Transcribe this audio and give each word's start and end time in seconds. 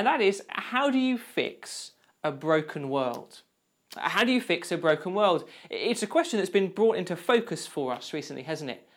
and 0.00 0.06
that 0.06 0.22
is 0.22 0.42
how 0.48 0.88
do 0.90 0.98
you 0.98 1.18
fix 1.18 1.90
a 2.24 2.32
broken 2.32 2.88
world? 2.88 3.42
How 3.98 4.24
do 4.24 4.32
you 4.32 4.40
fix 4.40 4.72
a 4.72 4.78
broken 4.78 5.12
world? 5.12 5.46
It's 5.68 6.02
a 6.02 6.06
question 6.06 6.38
that's 6.38 6.48
been 6.48 6.72
brought 6.72 6.96
into 6.96 7.14
focus 7.16 7.66
for 7.66 7.92
us 7.92 8.14
recently, 8.14 8.44
hasn't 8.44 8.70
it? 8.70 8.88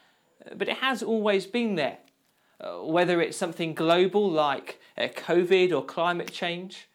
But 0.55 0.69
it 0.69 0.77
has 0.77 1.03
always 1.03 1.45
been 1.45 1.75
there. 1.75 1.97
Uh, 2.61 2.85
whether 2.85 3.21
it's 3.21 3.35
something 3.35 3.73
global 3.73 4.31
like 4.31 4.79
uh, 4.97 5.09
COVID 5.09 5.73
or 5.73 5.83
climate 5.83 6.31
change, 6.31 6.87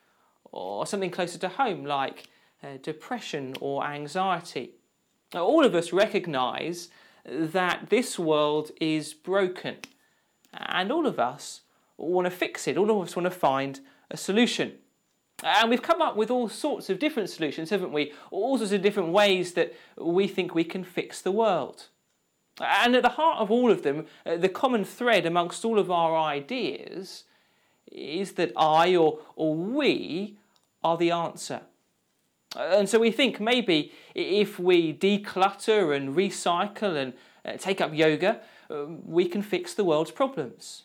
or 0.52 0.86
something 0.86 1.10
closer 1.10 1.38
to 1.40 1.50
home 1.50 1.84
like 1.84 2.28
uh, 2.62 2.78
depression 2.80 3.56
or 3.60 3.84
anxiety. 3.84 4.70
All 5.34 5.66
of 5.66 5.74
us 5.74 5.92
recognise 5.92 6.88
that 7.26 7.90
this 7.90 8.18
world 8.18 8.70
is 8.80 9.12
broken, 9.12 9.76
and 10.54 10.90
all 10.90 11.06
of 11.06 11.18
us 11.18 11.60
want 11.98 12.24
to 12.24 12.30
fix 12.30 12.66
it, 12.68 12.78
all 12.78 12.90
of 12.90 13.06
us 13.06 13.16
want 13.16 13.26
to 13.26 13.30
find 13.30 13.80
a 14.10 14.16
solution. 14.16 14.72
And 15.42 15.70
we've 15.70 15.82
come 15.82 16.02
up 16.02 16.16
with 16.16 16.30
all 16.30 16.48
sorts 16.48 16.90
of 16.90 16.98
different 16.98 17.30
solutions, 17.30 17.70
haven't 17.70 17.92
we? 17.92 18.12
All 18.30 18.58
sorts 18.58 18.72
of 18.72 18.82
different 18.82 19.10
ways 19.10 19.52
that 19.52 19.72
we 19.96 20.26
think 20.26 20.54
we 20.54 20.64
can 20.64 20.82
fix 20.82 21.20
the 21.20 21.30
world. 21.30 21.86
And 22.60 22.96
at 22.96 23.02
the 23.02 23.10
heart 23.10 23.38
of 23.38 23.50
all 23.50 23.70
of 23.70 23.82
them, 23.82 24.06
uh, 24.26 24.36
the 24.36 24.48
common 24.48 24.84
thread 24.84 25.26
amongst 25.26 25.64
all 25.64 25.78
of 25.78 25.90
our 25.90 26.16
ideas 26.16 27.24
is 27.90 28.32
that 28.32 28.52
I 28.56 28.96
or, 28.96 29.20
or 29.36 29.54
we 29.54 30.38
are 30.82 30.96
the 30.96 31.12
answer. 31.12 31.62
And 32.56 32.88
so 32.88 32.98
we 32.98 33.10
think 33.10 33.40
maybe 33.40 33.92
if 34.14 34.58
we 34.58 34.92
declutter 34.92 35.94
and 35.94 36.16
recycle 36.16 36.96
and 36.96 37.12
uh, 37.44 37.56
take 37.58 37.80
up 37.80 37.94
yoga, 37.94 38.40
uh, 38.70 38.86
we 39.04 39.28
can 39.28 39.42
fix 39.42 39.74
the 39.74 39.84
world's 39.84 40.10
problems. 40.10 40.84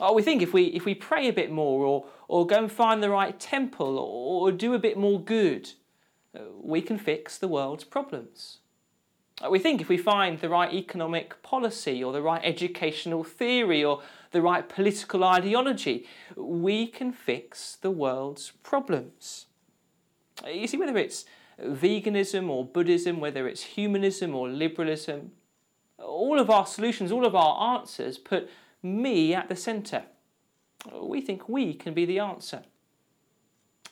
Or 0.00 0.14
we 0.14 0.22
think 0.22 0.42
if 0.42 0.52
we, 0.52 0.64
if 0.66 0.84
we 0.84 0.94
pray 0.94 1.28
a 1.28 1.32
bit 1.32 1.50
more 1.50 1.84
or, 1.84 2.06
or 2.28 2.46
go 2.46 2.56
and 2.56 2.70
find 2.70 3.02
the 3.02 3.10
right 3.10 3.38
temple 3.38 3.98
or, 3.98 4.48
or 4.48 4.52
do 4.52 4.74
a 4.74 4.78
bit 4.78 4.98
more 4.98 5.20
good, 5.20 5.72
uh, 6.34 6.40
we 6.60 6.82
can 6.82 6.98
fix 6.98 7.38
the 7.38 7.48
world's 7.48 7.84
problems. 7.84 8.58
We 9.50 9.58
think 9.58 9.82
if 9.82 9.90
we 9.90 9.98
find 9.98 10.38
the 10.38 10.48
right 10.48 10.72
economic 10.72 11.42
policy 11.42 12.02
or 12.02 12.12
the 12.12 12.22
right 12.22 12.40
educational 12.42 13.22
theory 13.22 13.84
or 13.84 14.02
the 14.30 14.40
right 14.40 14.66
political 14.66 15.24
ideology, 15.24 16.06
we 16.36 16.86
can 16.86 17.12
fix 17.12 17.76
the 17.76 17.90
world's 17.90 18.52
problems. 18.62 19.46
You 20.46 20.66
see, 20.66 20.78
whether 20.78 20.96
it's 20.96 21.26
veganism 21.62 22.48
or 22.48 22.64
Buddhism, 22.64 23.20
whether 23.20 23.46
it's 23.46 23.62
humanism 23.62 24.34
or 24.34 24.48
liberalism, 24.48 25.32
all 25.98 26.38
of 26.38 26.48
our 26.48 26.66
solutions, 26.66 27.12
all 27.12 27.26
of 27.26 27.34
our 27.34 27.78
answers 27.78 28.16
put 28.16 28.48
me 28.86 29.34
at 29.34 29.48
the 29.48 29.56
centre. 29.56 30.04
We 31.00 31.20
think 31.20 31.48
we 31.48 31.74
can 31.74 31.94
be 31.94 32.04
the 32.04 32.18
answer. 32.18 32.62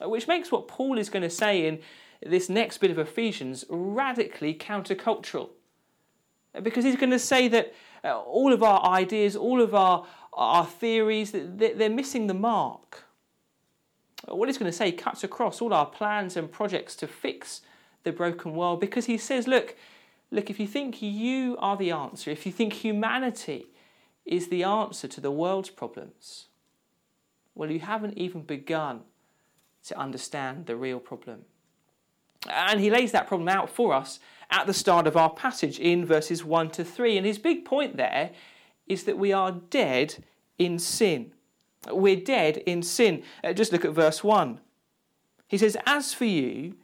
Uh, 0.01 0.09
which 0.09 0.27
makes 0.27 0.51
what 0.51 0.67
Paul 0.67 0.97
is 0.97 1.09
going 1.09 1.23
to 1.23 1.29
say 1.29 1.65
in 1.65 1.79
this 2.25 2.49
next 2.49 2.79
bit 2.79 2.91
of 2.91 2.99
Ephesians 2.99 3.65
radically 3.69 4.53
countercultural. 4.53 5.49
Uh, 6.53 6.61
because 6.61 6.83
he's 6.83 6.95
going 6.95 7.11
to 7.11 7.19
say 7.19 7.47
that 7.47 7.73
uh, 8.03 8.19
all 8.19 8.53
of 8.53 8.63
our 8.63 8.83
ideas, 8.85 9.35
all 9.35 9.61
of 9.61 9.73
our, 9.73 10.05
our 10.33 10.65
theories, 10.65 11.31
they're 11.33 11.89
missing 11.89 12.27
the 12.27 12.33
mark. 12.33 13.05
Uh, 14.29 14.35
what 14.35 14.49
he's 14.49 14.57
going 14.57 14.71
to 14.71 14.77
say 14.77 14.91
cuts 14.91 15.23
across 15.23 15.61
all 15.61 15.73
our 15.73 15.85
plans 15.85 16.35
and 16.35 16.51
projects 16.51 16.95
to 16.97 17.07
fix 17.07 17.61
the 18.03 18.11
broken 18.11 18.53
world 18.55 18.79
because 18.79 19.05
he 19.05 19.17
says, 19.17 19.47
look, 19.47 19.75
look, 20.31 20.49
if 20.49 20.59
you 20.59 20.67
think 20.67 21.01
you 21.01 21.57
are 21.59 21.77
the 21.77 21.91
answer, 21.91 22.31
if 22.31 22.45
you 22.45 22.51
think 22.51 22.73
humanity 22.73 23.67
is 24.25 24.47
the 24.47 24.63
answer 24.63 25.07
to 25.07 25.21
the 25.21 25.31
world's 25.31 25.69
problems, 25.69 26.47
well, 27.53 27.71
you 27.71 27.79
haven't 27.79 28.17
even 28.17 28.41
begun 28.41 29.01
to 29.85 29.97
understand 29.97 30.65
the 30.65 30.75
real 30.75 30.99
problem. 30.99 31.45
And 32.49 32.79
he 32.79 32.89
lays 32.89 33.11
that 33.11 33.27
problem 33.27 33.49
out 33.49 33.69
for 33.69 33.93
us 33.93 34.19
at 34.51 34.67
the 34.67 34.73
start 34.73 35.07
of 35.07 35.17
our 35.17 35.29
passage 35.29 35.79
in 35.79 36.05
verses 36.05 36.43
1 36.43 36.71
to 36.71 36.83
3. 36.83 37.17
And 37.17 37.25
his 37.25 37.39
big 37.39 37.65
point 37.65 37.97
there 37.97 38.31
is 38.87 39.03
that 39.03 39.17
we 39.17 39.31
are 39.31 39.51
dead 39.51 40.23
in 40.57 40.77
sin. 40.79 41.31
We're 41.91 42.15
dead 42.15 42.57
in 42.57 42.81
sin. 42.81 43.23
Uh, 43.43 43.53
just 43.53 43.71
look 43.71 43.85
at 43.85 43.93
verse 43.93 44.23
1. 44.23 44.59
He 45.47 45.57
says, 45.57 45.77
As 45.85 46.13
for 46.13 46.25
you, 46.25 46.75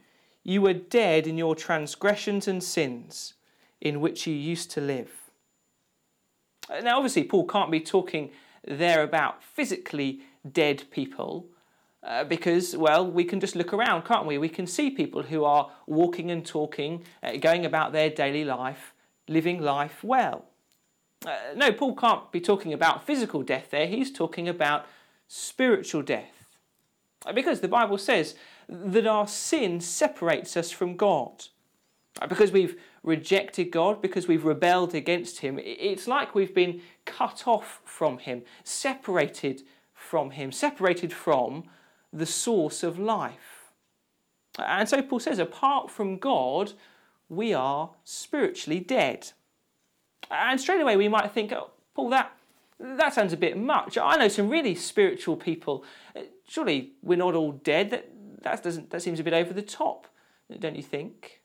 you 0.42 0.62
were 0.62 0.72
dead 0.72 1.26
in 1.26 1.38
your 1.38 1.54
transgressions 1.54 2.48
and 2.48 2.62
sins 2.62 3.34
in 3.80 4.00
which 4.00 4.26
you 4.26 4.34
used 4.34 4.70
to 4.72 4.80
live. 4.80 5.21
Now, 6.82 6.96
obviously, 6.96 7.24
Paul 7.24 7.46
can't 7.46 7.70
be 7.70 7.80
talking 7.80 8.30
there 8.66 9.02
about 9.02 9.42
physically 9.42 10.20
dead 10.50 10.84
people 10.90 11.46
uh, 12.02 12.24
because, 12.24 12.76
well, 12.76 13.08
we 13.08 13.24
can 13.24 13.40
just 13.40 13.54
look 13.54 13.72
around, 13.72 14.04
can't 14.04 14.26
we? 14.26 14.38
We 14.38 14.48
can 14.48 14.66
see 14.66 14.90
people 14.90 15.22
who 15.22 15.44
are 15.44 15.70
walking 15.86 16.30
and 16.30 16.44
talking, 16.44 17.04
uh, 17.22 17.36
going 17.36 17.64
about 17.64 17.92
their 17.92 18.10
daily 18.10 18.44
life, 18.44 18.94
living 19.28 19.60
life 19.60 20.02
well. 20.02 20.44
Uh, 21.24 21.36
no, 21.54 21.72
Paul 21.72 21.94
can't 21.94 22.32
be 22.32 22.40
talking 22.40 22.72
about 22.72 23.06
physical 23.06 23.42
death 23.42 23.70
there, 23.70 23.86
he's 23.86 24.10
talking 24.10 24.48
about 24.48 24.86
spiritual 25.28 26.02
death. 26.02 26.46
Because 27.34 27.60
the 27.60 27.68
Bible 27.68 27.98
says 27.98 28.34
that 28.68 29.06
our 29.06 29.28
sin 29.28 29.80
separates 29.80 30.56
us 30.56 30.72
from 30.72 30.96
God. 30.96 31.44
Because 32.28 32.52
we've 32.52 32.78
rejected 33.02 33.70
God, 33.70 34.02
because 34.02 34.28
we've 34.28 34.44
rebelled 34.44 34.94
against 34.94 35.40
Him, 35.40 35.58
it's 35.62 36.06
like 36.06 36.34
we've 36.34 36.54
been 36.54 36.82
cut 37.04 37.44
off 37.46 37.80
from 37.84 38.18
Him, 38.18 38.42
separated 38.64 39.62
from 39.94 40.30
Him, 40.32 40.52
separated 40.52 41.12
from 41.12 41.64
the 42.12 42.26
source 42.26 42.82
of 42.82 42.98
life. 42.98 43.72
And 44.58 44.88
so 44.88 45.00
Paul 45.02 45.20
says, 45.20 45.38
apart 45.38 45.90
from 45.90 46.18
God, 46.18 46.74
we 47.28 47.54
are 47.54 47.90
spiritually 48.04 48.80
dead. 48.80 49.32
And 50.30 50.60
straight 50.60 50.80
away 50.80 50.96
we 50.96 51.08
might 51.08 51.32
think, 51.32 51.52
oh, 51.52 51.70
Paul, 51.94 52.10
that, 52.10 52.32
that 52.78 53.14
sounds 53.14 53.32
a 53.32 53.38
bit 53.38 53.56
much. 53.56 53.96
I 53.96 54.16
know 54.16 54.28
some 54.28 54.50
really 54.50 54.74
spiritual 54.74 55.36
people. 55.36 55.84
Surely 56.46 56.92
we're 57.02 57.16
not 57.16 57.34
all 57.34 57.52
dead. 57.52 57.90
That, 57.90 58.10
that, 58.42 58.62
doesn't, 58.62 58.90
that 58.90 59.00
seems 59.00 59.18
a 59.18 59.24
bit 59.24 59.32
over 59.32 59.54
the 59.54 59.62
top, 59.62 60.06
don't 60.58 60.76
you 60.76 60.82
think? 60.82 61.41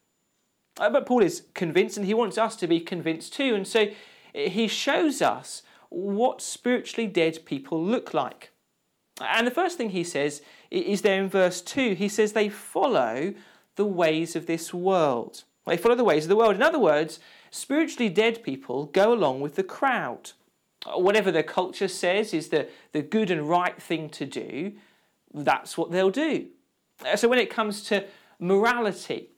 But 0.78 1.06
Paul 1.06 1.24
is 1.24 1.44
convinced 1.54 1.98
and 1.98 2.06
he 2.06 2.14
wants 2.14 2.38
us 2.38 2.56
to 2.58 2.68
be 2.68 2.80
convinced 2.80 3.34
too. 3.34 3.56
And 3.56 3.68
so 3.68 3.88
eh, 4.36 4.50
he 4.50 4.68
shows 4.68 5.22
us 5.22 5.64
what 5.90 6.42
spiritually 6.42 7.08
dead 7.08 7.46
people 7.46 7.84
look 7.84 8.14
like. 8.14 8.52
And 9.20 9.48
the 9.48 9.52
first 9.52 9.78
thing 9.78 9.90
he 9.90 10.04
says 10.04 10.42
is 10.70 11.02
there 11.02 11.22
in 11.22 11.30
verse 11.30 11.62
2. 11.62 11.96
He 11.96 12.08
says 12.08 12.34
they 12.34 12.50
follow 12.50 13.34
the 13.76 13.86
ways 13.86 14.36
of 14.36 14.46
this 14.46 14.74
world. 14.74 15.44
They 15.66 15.78
follow 15.78 15.96
the 15.96 16.04
ways 16.04 16.26
of 16.26 16.30
the 16.30 16.36
world. 16.36 16.56
In 16.56 16.62
other 16.62 16.80
words, 16.80 17.20
spiritually 17.50 18.10
dead 18.10 18.44
people 18.44 18.86
go 18.86 19.14
along 19.14 19.42
with 19.42 19.56
the 19.56 19.64
crowd. 19.64 20.32
Whatever 20.96 21.32
the 21.32 21.44
culture 21.44 21.88
says 21.88 22.34
is 22.34 22.50
the, 22.50 22.70
the 22.92 23.02
good 23.02 23.32
and 23.32 23.50
right 23.50 23.82
thing 23.82 24.10
to 24.12 24.26
do, 24.26 24.74
that's 25.34 25.78
what 25.78 25.92
they'll 25.92 26.12
do. 26.12 26.48
So 27.16 27.28
when 27.28 27.40
it 27.40 27.50
comes 27.50 27.84
to 27.86 28.06
morality, 28.40 29.30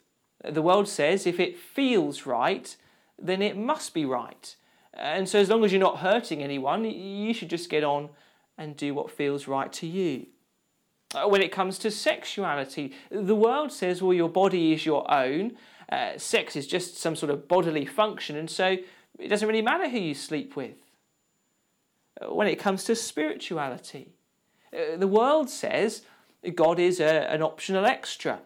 the 0.43 0.61
world 0.61 0.87
says 0.87 1.25
if 1.25 1.39
it 1.39 1.57
feels 1.57 2.25
right, 2.25 2.75
then 3.17 3.41
it 3.41 3.57
must 3.57 3.93
be 3.93 4.05
right. 4.05 4.55
And 4.93 5.27
so 5.27 5.39
as 5.39 5.49
long 5.49 5.63
as 5.63 5.71
you're 5.71 5.79
not 5.79 5.99
hurting 5.99 6.41
anyone, 6.41 6.85
you 6.85 7.33
should 7.33 7.49
just 7.49 7.69
get 7.69 7.83
on 7.83 8.09
and 8.57 8.75
do 8.75 8.93
what 8.93 9.11
feels 9.11 9.47
right 9.47 9.71
to 9.73 9.87
you. 9.87 10.27
Uh, 11.15 11.27
when 11.27 11.41
it 11.41 11.51
comes 11.51 11.79
to 11.79 11.89
sexuality, 11.89 12.93
the 13.09 13.35
world 13.35 13.71
says, 13.71 14.01
well, 14.01 14.13
your 14.13 14.29
body 14.29 14.73
is 14.73 14.85
your 14.85 15.09
own. 15.11 15.53
Uh, 15.91 16.17
sex 16.17 16.55
is 16.55 16.67
just 16.67 16.97
some 16.97 17.15
sort 17.15 17.31
of 17.31 17.47
bodily 17.47 17.85
function, 17.85 18.35
and 18.35 18.49
so 18.49 18.77
it 19.17 19.27
doesn't 19.27 19.47
really 19.47 19.61
matter 19.61 19.89
who 19.89 19.97
you 19.97 20.13
sleep 20.13 20.55
with. 20.55 20.75
Uh, 22.21 22.31
when 22.31 22.47
it 22.47 22.59
comes 22.59 22.83
to 22.83 22.95
spirituality, 22.95 24.11
uh, 24.71 24.97
the 24.97 25.07
world 25.07 25.49
says 25.49 26.03
God 26.53 26.77
is 26.77 26.99
a, 26.99 27.31
an 27.31 27.41
optional 27.41 27.85
extra. 27.85 28.39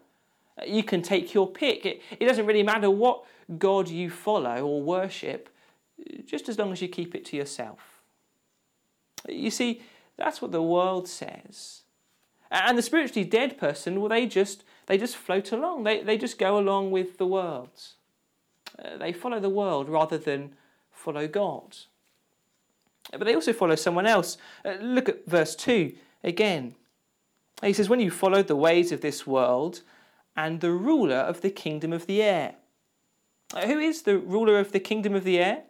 You 0.65 0.83
can 0.83 1.01
take 1.01 1.33
your 1.33 1.47
pick. 1.47 1.85
It, 1.85 2.01
it 2.19 2.25
doesn't 2.25 2.45
really 2.45 2.63
matter 2.63 2.89
what 2.89 3.23
God 3.57 3.89
you 3.89 4.09
follow 4.09 4.65
or 4.65 4.81
worship, 4.81 5.50
just 6.25 6.50
as 6.50 6.57
long 6.57 6.71
as 6.71 6.81
you 6.81 6.88
keep 6.88 7.15
it 7.15 7.25
to 7.25 7.38
yourself. 7.38 7.79
You 9.27 9.50
see, 9.50 9.81
that's 10.17 10.41
what 10.41 10.51
the 10.51 10.61
world 10.61 11.07
says. 11.07 11.81
And 12.51 12.77
the 12.77 12.83
spiritually 12.83 13.27
dead 13.27 13.57
person, 13.57 14.00
well, 14.00 14.09
they 14.09 14.27
just 14.27 14.63
they 14.85 14.97
just 14.97 15.15
float 15.15 15.51
along. 15.51 15.83
They 15.83 16.03
they 16.03 16.17
just 16.17 16.38
go 16.38 16.57
along 16.57 16.91
with 16.91 17.17
the 17.17 17.25
world. 17.25 17.81
Uh, 18.77 18.97
they 18.97 19.11
follow 19.11 19.39
the 19.39 19.49
world 19.49 19.89
rather 19.89 20.17
than 20.17 20.56
follow 20.91 21.27
God. 21.27 21.77
But 23.11 23.25
they 23.25 23.35
also 23.35 23.53
follow 23.53 23.75
someone 23.75 24.06
else. 24.06 24.38
Uh, 24.63 24.73
look 24.81 25.09
at 25.09 25.25
verse 25.25 25.56
two 25.56 25.95
again. 26.23 26.75
He 27.63 27.73
says, 27.73 27.89
"When 27.89 27.99
you 27.99 28.11
followed 28.11 28.47
the 28.47 28.56
ways 28.56 28.91
of 28.91 29.01
this 29.01 29.25
world, 29.25 29.81
and 30.35 30.62
the 30.62 30.71
ruler 30.71 31.15
of 31.15 31.41
the 31.41 31.50
kingdom 31.50 31.94
of 31.94 32.06
the 32.06 32.21
air." 32.21 32.56
Uh, 33.53 33.68
who 33.68 33.80
is 33.80 34.01
the 34.01 34.18
ruler 34.18 34.59
of 34.59 34.71
the 34.71 34.80
kingdom 34.80 35.13
of 35.13 35.24
the 35.24 35.39
air? 35.39 35.63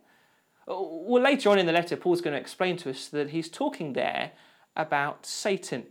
Uh, 0.68 0.75
well, 0.80 1.21
later 1.21 1.50
on 1.50 1.60
in 1.60 1.65
the 1.65 1.71
letter, 1.71 1.98
Paul's 1.98 2.21
going 2.21 2.33
to 2.33 2.39
explain 2.39 2.77
to 2.77 2.89
us 2.89 3.07
that 3.10 3.31
he's 3.31 3.50
talking 3.50 3.94
there 3.94 4.31
about 4.75 5.25
Satan. 5.25 5.83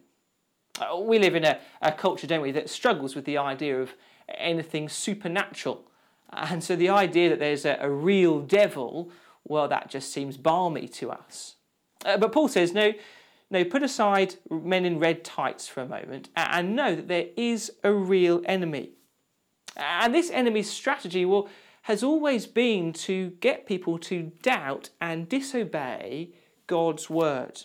Uh, 0.80 0.98
we 0.98 1.18
live 1.18 1.34
in 1.34 1.44
a, 1.44 1.58
a 1.82 1.92
culture, 1.92 2.26
don't 2.26 2.40
we, 2.40 2.52
that 2.52 2.70
struggles 2.70 3.14
with 3.14 3.26
the 3.26 3.36
idea 3.36 3.78
of 3.78 3.92
anything 4.28 4.88
supernatural. 4.88 5.84
And 6.32 6.64
so 6.64 6.76
the 6.76 6.88
idea 6.88 7.28
that 7.28 7.38
there's 7.38 7.66
a, 7.66 7.76
a 7.80 7.90
real 7.90 8.40
devil, 8.40 9.10
well, 9.44 9.68
that 9.68 9.90
just 9.90 10.10
seems 10.10 10.38
balmy 10.38 10.88
to 10.88 11.10
us. 11.10 11.56
Uh, 12.06 12.16
but 12.16 12.32
Paul 12.32 12.48
says, 12.48 12.72
no, 12.72 12.92
no, 13.52 13.64
put 13.66 13.82
aside 13.82 14.36
men 14.50 14.86
in 14.86 14.98
red 14.98 15.24
tights 15.24 15.68
for 15.68 15.82
a 15.82 15.86
moment 15.86 16.30
and 16.34 16.74
know 16.74 16.96
that 16.96 17.08
there 17.08 17.26
is 17.36 17.70
a 17.84 17.92
real 17.92 18.40
enemy. 18.46 18.92
And 19.76 20.14
this 20.14 20.30
enemy's 20.30 20.70
strategy, 20.70 21.26
well, 21.26 21.50
has 21.82 22.02
always 22.02 22.46
been 22.46 22.94
to 22.94 23.30
get 23.40 23.66
people 23.66 23.98
to 23.98 24.32
doubt 24.40 24.88
and 25.02 25.28
disobey 25.28 26.30
God's 26.66 27.10
word. 27.10 27.64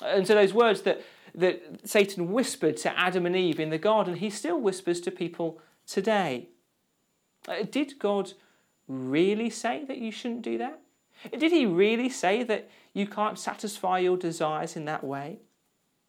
And 0.00 0.28
so 0.28 0.36
those 0.36 0.54
words 0.54 0.82
that, 0.82 1.02
that 1.34 1.80
Satan 1.82 2.30
whispered 2.30 2.76
to 2.78 2.96
Adam 2.96 3.26
and 3.26 3.34
Eve 3.34 3.58
in 3.58 3.70
the 3.70 3.78
garden, 3.78 4.14
he 4.14 4.30
still 4.30 4.60
whispers 4.60 5.00
to 5.00 5.10
people 5.10 5.60
today. 5.88 6.50
Uh, 7.48 7.64
did 7.68 7.98
God 7.98 8.34
really 8.86 9.50
say 9.50 9.84
that 9.86 9.98
you 9.98 10.12
shouldn't 10.12 10.42
do 10.42 10.56
that? 10.58 10.80
Did 11.36 11.52
he 11.52 11.66
really 11.66 12.08
say 12.08 12.42
that 12.44 12.70
you 12.92 13.06
can't 13.06 13.38
satisfy 13.38 13.98
your 13.98 14.16
desires 14.16 14.76
in 14.76 14.84
that 14.86 15.04
way? 15.04 15.38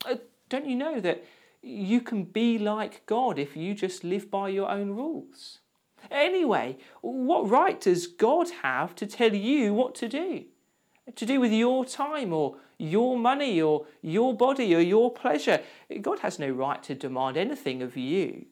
Uh, 0.05 0.15
don't 0.49 0.65
you 0.65 0.75
know 0.75 0.99
that 0.99 1.23
you 1.61 2.01
can 2.01 2.23
be 2.23 2.57
like 2.57 3.05
God 3.05 3.37
if 3.37 3.55
you 3.55 3.73
just 3.73 4.03
live 4.03 4.31
by 4.31 4.49
your 4.49 4.69
own 4.69 4.91
rules? 4.91 5.59
Anyway, 6.09 6.77
what 7.01 7.49
right 7.49 7.79
does 7.79 8.07
God 8.07 8.49
have 8.63 8.95
to 8.95 9.05
tell 9.05 9.33
you 9.33 9.73
what 9.73 9.93
to 9.95 10.07
do? 10.07 10.45
To 11.15 11.25
do 11.25 11.39
with 11.39 11.51
your 11.51 11.85
time 11.85 12.33
or 12.33 12.57
your 12.77 13.17
money 13.17 13.61
or 13.61 13.85
your 14.01 14.35
body 14.35 14.73
or 14.73 14.79
your 14.79 15.11
pleasure. 15.11 15.61
God 16.01 16.19
has 16.19 16.39
no 16.39 16.49
right 16.49 16.81
to 16.83 16.95
demand 16.95 17.37
anything 17.37 17.81
of 17.81 17.95
you. 17.95 18.45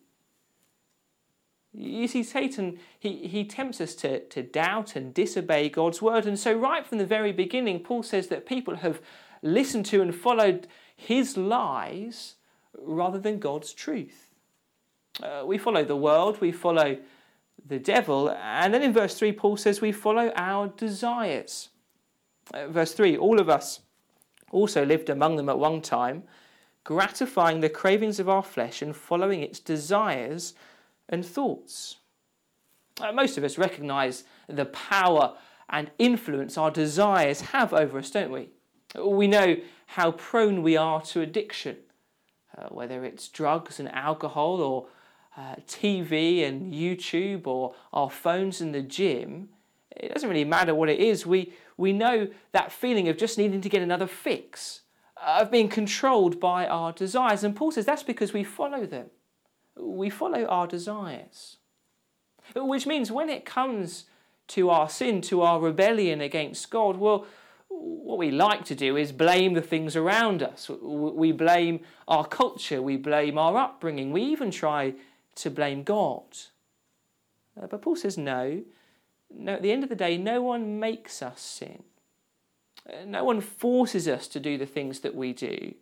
You 1.74 2.07
see, 2.07 2.24
Satan, 2.24 2.80
he, 3.00 3.27
he 3.27 3.44
tempts 3.45 3.80
us 3.80 3.94
to, 3.95 4.21
to 4.21 4.42
doubt 4.42 4.95
and 4.95 5.13
disobey 5.13 5.69
God's 5.69 6.01
word. 6.01 6.25
And 6.25 6.39
so, 6.39 6.54
right 6.54 6.86
from 6.86 6.98
the 6.98 7.06
very 7.06 7.31
beginning, 7.31 7.81
Paul 7.81 8.01
says 8.01 8.27
that 8.27 8.48
people 8.48 8.77
have 8.77 9.01
listened 9.42 9.86
to 9.88 10.01
and 10.01 10.13
followed 10.13 10.68
his 10.95 11.38
lies 11.38 12.36
rather 12.77 13.19
than 13.19 13.39
God's 13.39 13.74
truth. 13.74 14.31
Uh, 15.21 15.44
we 15.45 15.57
follow 15.57 15.83
the 15.83 15.95
world, 15.95 16.42
we 16.42 16.51
follow 16.51 16.98
the 17.68 17.80
devil, 17.80 18.31
and 18.31 18.74
then 18.74 18.81
in 18.81 18.94
verse 18.94 19.16
3, 19.16 19.33
Paul 19.33 19.57
says 19.57 19.81
we 19.81 19.92
follow 19.92 20.31
our 20.36 20.69
desires. 20.69 21.69
Uh, 22.54 22.68
verse 22.68 22.94
3 22.94 23.18
All 23.18 23.39
of 23.39 23.50
us 23.50 23.81
also 24.51 24.86
lived 24.86 25.10
among 25.10 25.36
them 25.36 25.50
at 25.50 25.60
one 25.60 25.81
time, 25.81 26.24
gratifying 26.83 27.60
the 27.60 27.69
cravings 27.69 28.19
of 28.19 28.30
our 28.30 28.44
flesh 28.44 28.81
and 28.81 28.95
following 28.95 29.42
its 29.42 29.60
desires 29.60 30.54
and 31.09 31.25
thoughts. 31.25 31.97
Uh, 33.01 33.11
most 33.11 33.38
of 33.38 33.44
us 33.44 33.57
recognize 33.57 34.23
the 34.47 34.65
power 34.65 35.35
and 35.69 35.91
influence 35.97 36.57
our 36.57 36.71
desires 36.71 37.41
have 37.41 37.73
over 37.73 38.00
us, 38.00 38.11
don't 38.11 38.31
we? 38.31 38.50
We 39.00 39.27
know 39.27 39.57
how 39.88 40.11
prone 40.11 40.63
we 40.63 40.77
are 40.77 41.01
to 41.01 41.21
addiction, 41.21 41.77
uh, 42.57 42.67
whether 42.69 43.06
it's 43.06 43.27
drugs 43.27 43.79
and 43.79 43.89
alcohol 43.89 44.61
or 44.61 44.88
uh, 45.38 45.56
TV 45.67 46.45
and 46.45 46.73
YouTube 46.73 47.47
or 47.47 47.75
our 47.94 48.09
phones 48.09 48.61
in 48.61 48.71
the 48.71 48.81
gym. 48.81 49.50
It 49.95 50.13
doesn't 50.13 50.29
really 50.29 50.45
matter 50.45 50.73
what 50.73 50.89
it 50.89 51.00
is. 51.00 51.25
We, 51.25 51.53
we 51.77 51.94
know 51.94 52.27
that 52.51 52.71
feeling 52.71 53.07
of 53.07 53.17
just 53.17 53.38
needing 53.38 53.61
to 53.61 53.69
get 53.69 53.81
another 53.81 54.07
fix, 54.07 54.81
of 55.23 55.51
being 55.51 55.69
controlled 55.69 56.39
by 56.39 56.67
our 56.67 56.91
desires. 56.91 57.44
And 57.44 57.56
Paul 57.56 57.71
says 57.71 57.85
that's 57.85 58.03
because 58.03 58.33
we 58.33 58.44
follow 58.44 58.85
them 58.85 59.09
we 59.80 60.10
follow 60.10 60.46
our 60.46 60.68
desires. 60.68 61.58
Which 62.56 62.88
means 62.88 63.12
when 63.12 63.30
it 63.30 63.46
comes 63.46 64.06
to 64.50 64.70
our 64.70 64.90
sin, 64.90 65.22
to 65.22 65.42
our 65.42 65.60
rebellion 65.60 66.22
against 66.22 66.70
God, 66.70 66.98
well, 66.98 67.26
what 67.70 68.18
we 68.18 68.31
like 68.31 68.66
to 68.66 68.76
do 68.76 68.98
is 68.98 69.12
blame 69.12 69.54
the 69.54 69.62
things 69.62 69.96
around 69.96 70.42
us. 70.42 70.70
We 70.70 71.31
blame 71.31 71.81
our 72.08 72.26
culture, 72.26 72.81
we 72.81 72.98
blame 72.98 73.38
our 73.38 73.56
upbringing, 73.58 74.12
we 74.12 74.24
even 74.24 74.50
try 74.52 74.96
to 75.36 75.52
blame 75.52 75.84
God. 75.84 76.24
Uh, 77.62 77.68
but 77.68 77.81
Paul 77.81 77.96
says 77.96 78.18
no. 78.18 78.64
No, 79.31 79.54
at 79.54 79.62
the 79.62 79.72
end 79.72 79.84
of 79.84 79.90
the 79.90 79.96
day, 79.96 80.18
no 80.18 80.42
one 80.42 80.80
makes 80.80 81.22
us 81.22 81.40
sin. 81.40 81.84
Uh, 82.88 83.06
no 83.06 83.24
one 83.24 83.42
forces 83.42 84.08
us 84.08 84.28
to 84.30 84.40
do 84.40 84.58
the 84.58 84.66
things 84.66 85.02
that 85.02 85.14
we 85.14 85.34
do 85.34 85.76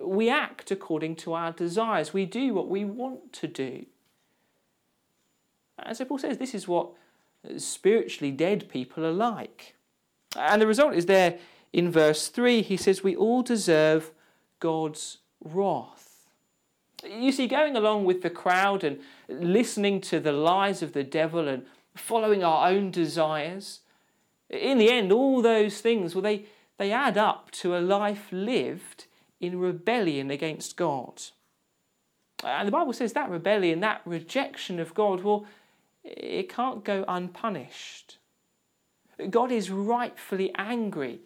we 0.00 0.30
act 0.30 0.70
according 0.70 1.16
to 1.16 1.34
our 1.34 1.52
desires. 1.52 2.12
We 2.12 2.26
do 2.26 2.54
what 2.54 2.68
we 2.68 2.84
want 2.84 3.32
to 3.34 3.46
do. 3.46 3.86
As 5.78 6.00
Paul 6.06 6.18
says, 6.18 6.38
this 6.38 6.54
is 6.54 6.68
what 6.68 6.90
uh, 7.48 7.58
spiritually 7.58 8.32
dead 8.32 8.68
people 8.68 9.04
are 9.04 9.12
like. 9.12 9.74
And 10.36 10.60
the 10.60 10.66
result 10.66 10.94
is 10.94 11.06
there 11.06 11.38
in 11.72 11.90
verse 11.90 12.28
3. 12.28 12.62
He 12.62 12.76
says, 12.76 13.02
We 13.02 13.16
all 13.16 13.42
deserve 13.42 14.12
God's 14.58 15.18
wrath. 15.42 16.26
You 17.04 17.32
see, 17.32 17.46
going 17.46 17.76
along 17.76 18.04
with 18.04 18.22
the 18.22 18.30
crowd 18.30 18.84
and 18.84 19.00
listening 19.28 20.02
to 20.02 20.20
the 20.20 20.32
lies 20.32 20.82
of 20.82 20.92
the 20.92 21.04
devil 21.04 21.48
and 21.48 21.64
following 21.96 22.44
our 22.44 22.68
own 22.68 22.90
desires, 22.90 23.80
in 24.50 24.78
the 24.78 24.90
end, 24.90 25.12
all 25.12 25.40
those 25.40 25.80
things, 25.80 26.14
well, 26.14 26.22
they, 26.22 26.44
they 26.76 26.92
add 26.92 27.16
up 27.16 27.50
to 27.52 27.76
a 27.76 27.80
life 27.80 28.26
lived 28.30 29.06
in 29.40 29.58
rebellion 29.58 30.30
against 30.30 30.76
God. 30.76 31.22
And 32.44 32.68
the 32.68 32.72
Bible 32.72 32.92
says 32.92 33.12
that 33.14 33.30
rebellion, 33.30 33.80
that 33.80 34.02
rejection 34.04 34.78
of 34.78 34.94
God, 34.94 35.22
well, 35.22 35.46
it 36.04 36.48
can't 36.48 36.84
go 36.84 37.04
unpunished. 37.06 38.18
God 39.28 39.52
is 39.52 39.70
rightfully 39.70 40.50
angry 40.56 41.20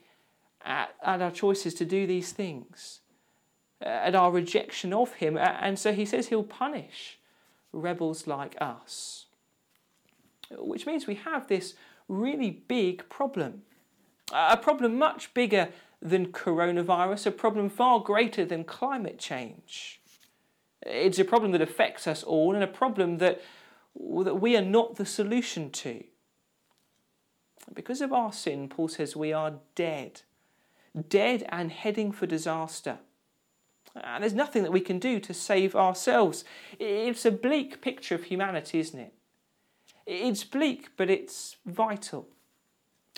at, 0.64 0.94
at 1.02 1.22
our 1.22 1.30
choices 1.30 1.74
to 1.74 1.84
do 1.84 2.06
these 2.06 2.32
things, 2.32 3.00
uh, 3.84 3.88
at 3.88 4.14
our 4.14 4.32
rejection 4.32 4.92
of 4.92 5.14
Him, 5.14 5.36
uh, 5.36 5.40
and 5.60 5.78
so 5.78 5.92
He 5.92 6.04
says 6.04 6.28
He'll 6.28 6.42
punish 6.42 7.18
rebels 7.72 8.26
like 8.26 8.56
us. 8.60 9.26
Which 10.50 10.86
means 10.86 11.06
we 11.06 11.16
have 11.16 11.46
this 11.46 11.74
really 12.08 12.50
big 12.50 13.08
problem. 13.08 13.62
A 14.32 14.56
problem 14.56 14.98
much 14.98 15.32
bigger 15.34 15.68
than 16.04 16.26
coronavirus, 16.26 17.26
a 17.26 17.30
problem 17.30 17.70
far 17.70 17.98
greater 17.98 18.44
than 18.44 18.62
climate 18.62 19.18
change. 19.18 20.02
It's 20.82 21.18
a 21.18 21.24
problem 21.24 21.52
that 21.52 21.62
affects 21.62 22.06
us 22.06 22.22
all 22.22 22.54
and 22.54 22.62
a 22.62 22.68
problem 22.68 23.16
that, 23.18 23.40
that 23.96 24.34
we 24.34 24.54
are 24.54 24.62
not 24.62 24.96
the 24.96 25.06
solution 25.06 25.70
to. 25.70 26.04
Because 27.72 28.02
of 28.02 28.12
our 28.12 28.34
sin, 28.34 28.68
Paul 28.68 28.88
says 28.88 29.16
we 29.16 29.32
are 29.32 29.54
dead, 29.74 30.20
dead 31.08 31.46
and 31.48 31.72
heading 31.72 32.12
for 32.12 32.26
disaster. 32.26 32.98
And 33.96 34.22
there's 34.22 34.34
nothing 34.34 34.62
that 34.64 34.72
we 34.72 34.80
can 34.80 34.98
do 34.98 35.18
to 35.20 35.32
save 35.32 35.74
ourselves. 35.74 36.44
It's 36.78 37.24
a 37.24 37.30
bleak 37.30 37.80
picture 37.80 38.14
of 38.14 38.24
humanity, 38.24 38.78
isn't 38.80 39.00
it? 39.00 39.14
It's 40.06 40.44
bleak, 40.44 40.90
but 40.98 41.08
it's 41.08 41.56
vital. 41.64 42.28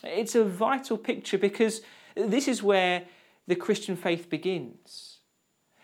It's 0.04 0.36
a 0.36 0.44
vital 0.44 0.98
picture 0.98 1.38
because 1.38 1.80
this 2.16 2.48
is 2.48 2.62
where 2.62 3.04
the 3.46 3.56
Christian 3.56 3.96
faith 3.96 4.28
begins. 4.28 5.18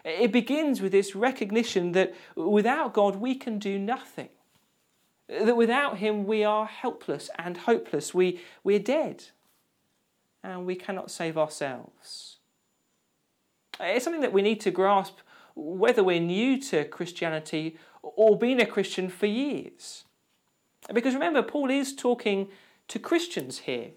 It 0.04 0.32
begins 0.32 0.80
with 0.80 0.92
this 0.92 1.14
recognition 1.14 1.92
that 1.92 2.14
without 2.34 2.92
God 2.92 3.16
we 3.16 3.34
can 3.34 3.58
do 3.58 3.78
nothing. 3.78 4.30
That 5.28 5.56
without 5.56 5.98
Him 5.98 6.26
we 6.26 6.42
are 6.42 6.66
helpless 6.66 7.30
and 7.38 7.56
hopeless. 7.56 8.12
We, 8.12 8.40
we're 8.64 8.80
dead. 8.80 9.24
And 10.42 10.66
we 10.66 10.74
cannot 10.74 11.10
save 11.10 11.38
ourselves. 11.38 12.38
It's 13.78 14.04
something 14.04 14.22
that 14.22 14.32
we 14.32 14.42
need 14.42 14.60
to 14.62 14.70
grasp 14.72 15.18
whether 15.54 16.02
we're 16.02 16.20
new 16.20 16.60
to 16.62 16.84
Christianity 16.84 17.76
or 18.02 18.36
been 18.36 18.60
a 18.60 18.66
Christian 18.66 19.08
for 19.08 19.26
years. 19.26 20.04
Because 20.92 21.14
remember, 21.14 21.42
Paul 21.42 21.70
is 21.70 21.94
talking 21.94 22.48
to 22.88 22.98
Christians 22.98 23.60
here. 23.60 23.90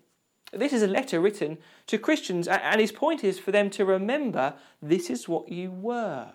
This 0.54 0.74
is 0.74 0.84
a 0.84 0.88
letter 0.88 1.20
written 1.20 1.58
to 1.88 1.98
Christians, 1.98 2.48
and 2.48 2.80
his 2.80 2.92
point 2.92 3.24
is 3.24 3.40
for 3.40 3.52
them 3.52 3.70
to 3.72 3.86
remember 3.86 4.54
this 4.82 5.10
is 5.10 5.28
what 5.28 5.50
you 5.50 5.72
were. 5.72 6.32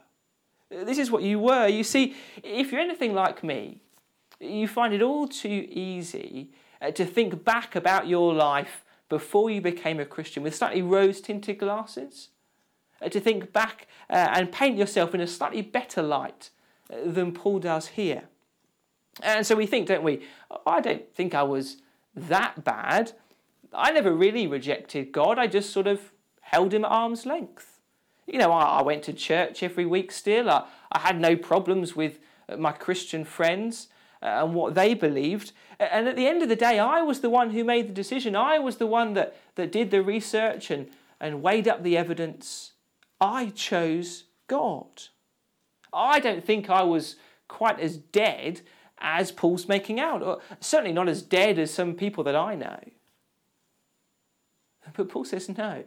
This 0.68 0.98
is 0.98 1.10
what 1.10 1.22
you 1.22 1.38
were. 1.38 1.66
You 1.66 1.84
see, 1.84 2.14
if 2.42 2.70
you're 2.70 2.80
anything 2.80 3.14
like 3.14 3.42
me, 3.42 3.80
you 4.38 4.68
find 4.68 4.94
it 4.94 5.02
all 5.02 5.26
too 5.26 5.66
easy 5.70 6.52
uh, 6.80 6.90
to 6.92 7.04
think 7.04 7.44
back 7.44 7.74
about 7.74 8.08
your 8.08 8.32
life 8.34 8.84
before 9.08 9.50
you 9.50 9.60
became 9.60 10.00
a 10.00 10.04
Christian 10.04 10.42
with 10.42 10.54
slightly 10.54 10.82
rose 10.82 11.20
tinted 11.20 11.58
glasses. 11.58 12.28
Uh, 13.02 13.08
to 13.08 13.18
think 13.18 13.52
back 13.52 13.86
uh, 14.10 14.28
and 14.34 14.52
paint 14.52 14.76
yourself 14.76 15.14
in 15.14 15.20
a 15.20 15.26
slightly 15.26 15.62
better 15.62 16.02
light 16.02 16.50
than 17.04 17.32
Paul 17.32 17.58
does 17.58 17.88
here. 17.88 18.24
And 19.22 19.46
so 19.46 19.54
we 19.54 19.66
think, 19.66 19.88
don't 19.88 20.02
we? 20.02 20.22
I 20.66 20.80
don't 20.80 21.10
think 21.14 21.34
I 21.34 21.42
was 21.42 21.78
that 22.14 22.62
bad. 22.62 23.12
I 23.72 23.92
never 23.92 24.12
really 24.12 24.46
rejected 24.46 25.12
God, 25.12 25.38
I 25.38 25.46
just 25.46 25.70
sort 25.70 25.86
of 25.86 26.12
held 26.40 26.74
him 26.74 26.84
at 26.84 26.90
arm's 26.90 27.26
length. 27.26 27.78
You 28.26 28.38
know, 28.38 28.52
I, 28.52 28.78
I 28.78 28.82
went 28.82 29.02
to 29.04 29.12
church 29.12 29.62
every 29.62 29.86
week 29.86 30.12
still. 30.12 30.50
I, 30.50 30.64
I 30.92 31.00
had 31.00 31.20
no 31.20 31.36
problems 31.36 31.96
with 31.96 32.18
uh, 32.48 32.56
my 32.56 32.72
Christian 32.72 33.24
friends 33.24 33.88
uh, 34.22 34.44
and 34.44 34.54
what 34.54 34.74
they 34.74 34.94
believed. 34.94 35.52
And 35.78 36.06
at 36.08 36.16
the 36.16 36.26
end 36.26 36.42
of 36.42 36.48
the 36.48 36.56
day, 36.56 36.78
I 36.78 37.02
was 37.02 37.20
the 37.20 37.30
one 37.30 37.50
who 37.50 37.64
made 37.64 37.88
the 37.88 37.94
decision. 37.94 38.36
I 38.36 38.58
was 38.58 38.76
the 38.76 38.86
one 38.86 39.14
that, 39.14 39.36
that 39.54 39.72
did 39.72 39.90
the 39.90 40.02
research 40.02 40.70
and, 40.70 40.88
and 41.20 41.42
weighed 41.42 41.66
up 41.66 41.82
the 41.82 41.96
evidence. 41.96 42.72
I 43.20 43.46
chose 43.50 44.24
God. 44.46 45.04
I 45.92 46.20
don't 46.20 46.44
think 46.44 46.68
I 46.68 46.82
was 46.82 47.16
quite 47.48 47.80
as 47.80 47.96
dead 47.96 48.60
as 48.98 49.32
Paul's 49.32 49.66
making 49.66 49.98
out, 49.98 50.22
or 50.22 50.40
certainly 50.60 50.92
not 50.92 51.08
as 51.08 51.22
dead 51.22 51.58
as 51.58 51.72
some 51.72 51.94
people 51.94 52.22
that 52.24 52.36
I 52.36 52.54
know. 52.54 52.78
But 54.96 55.08
Paul 55.08 55.24
says, 55.24 55.48
no. 55.48 55.84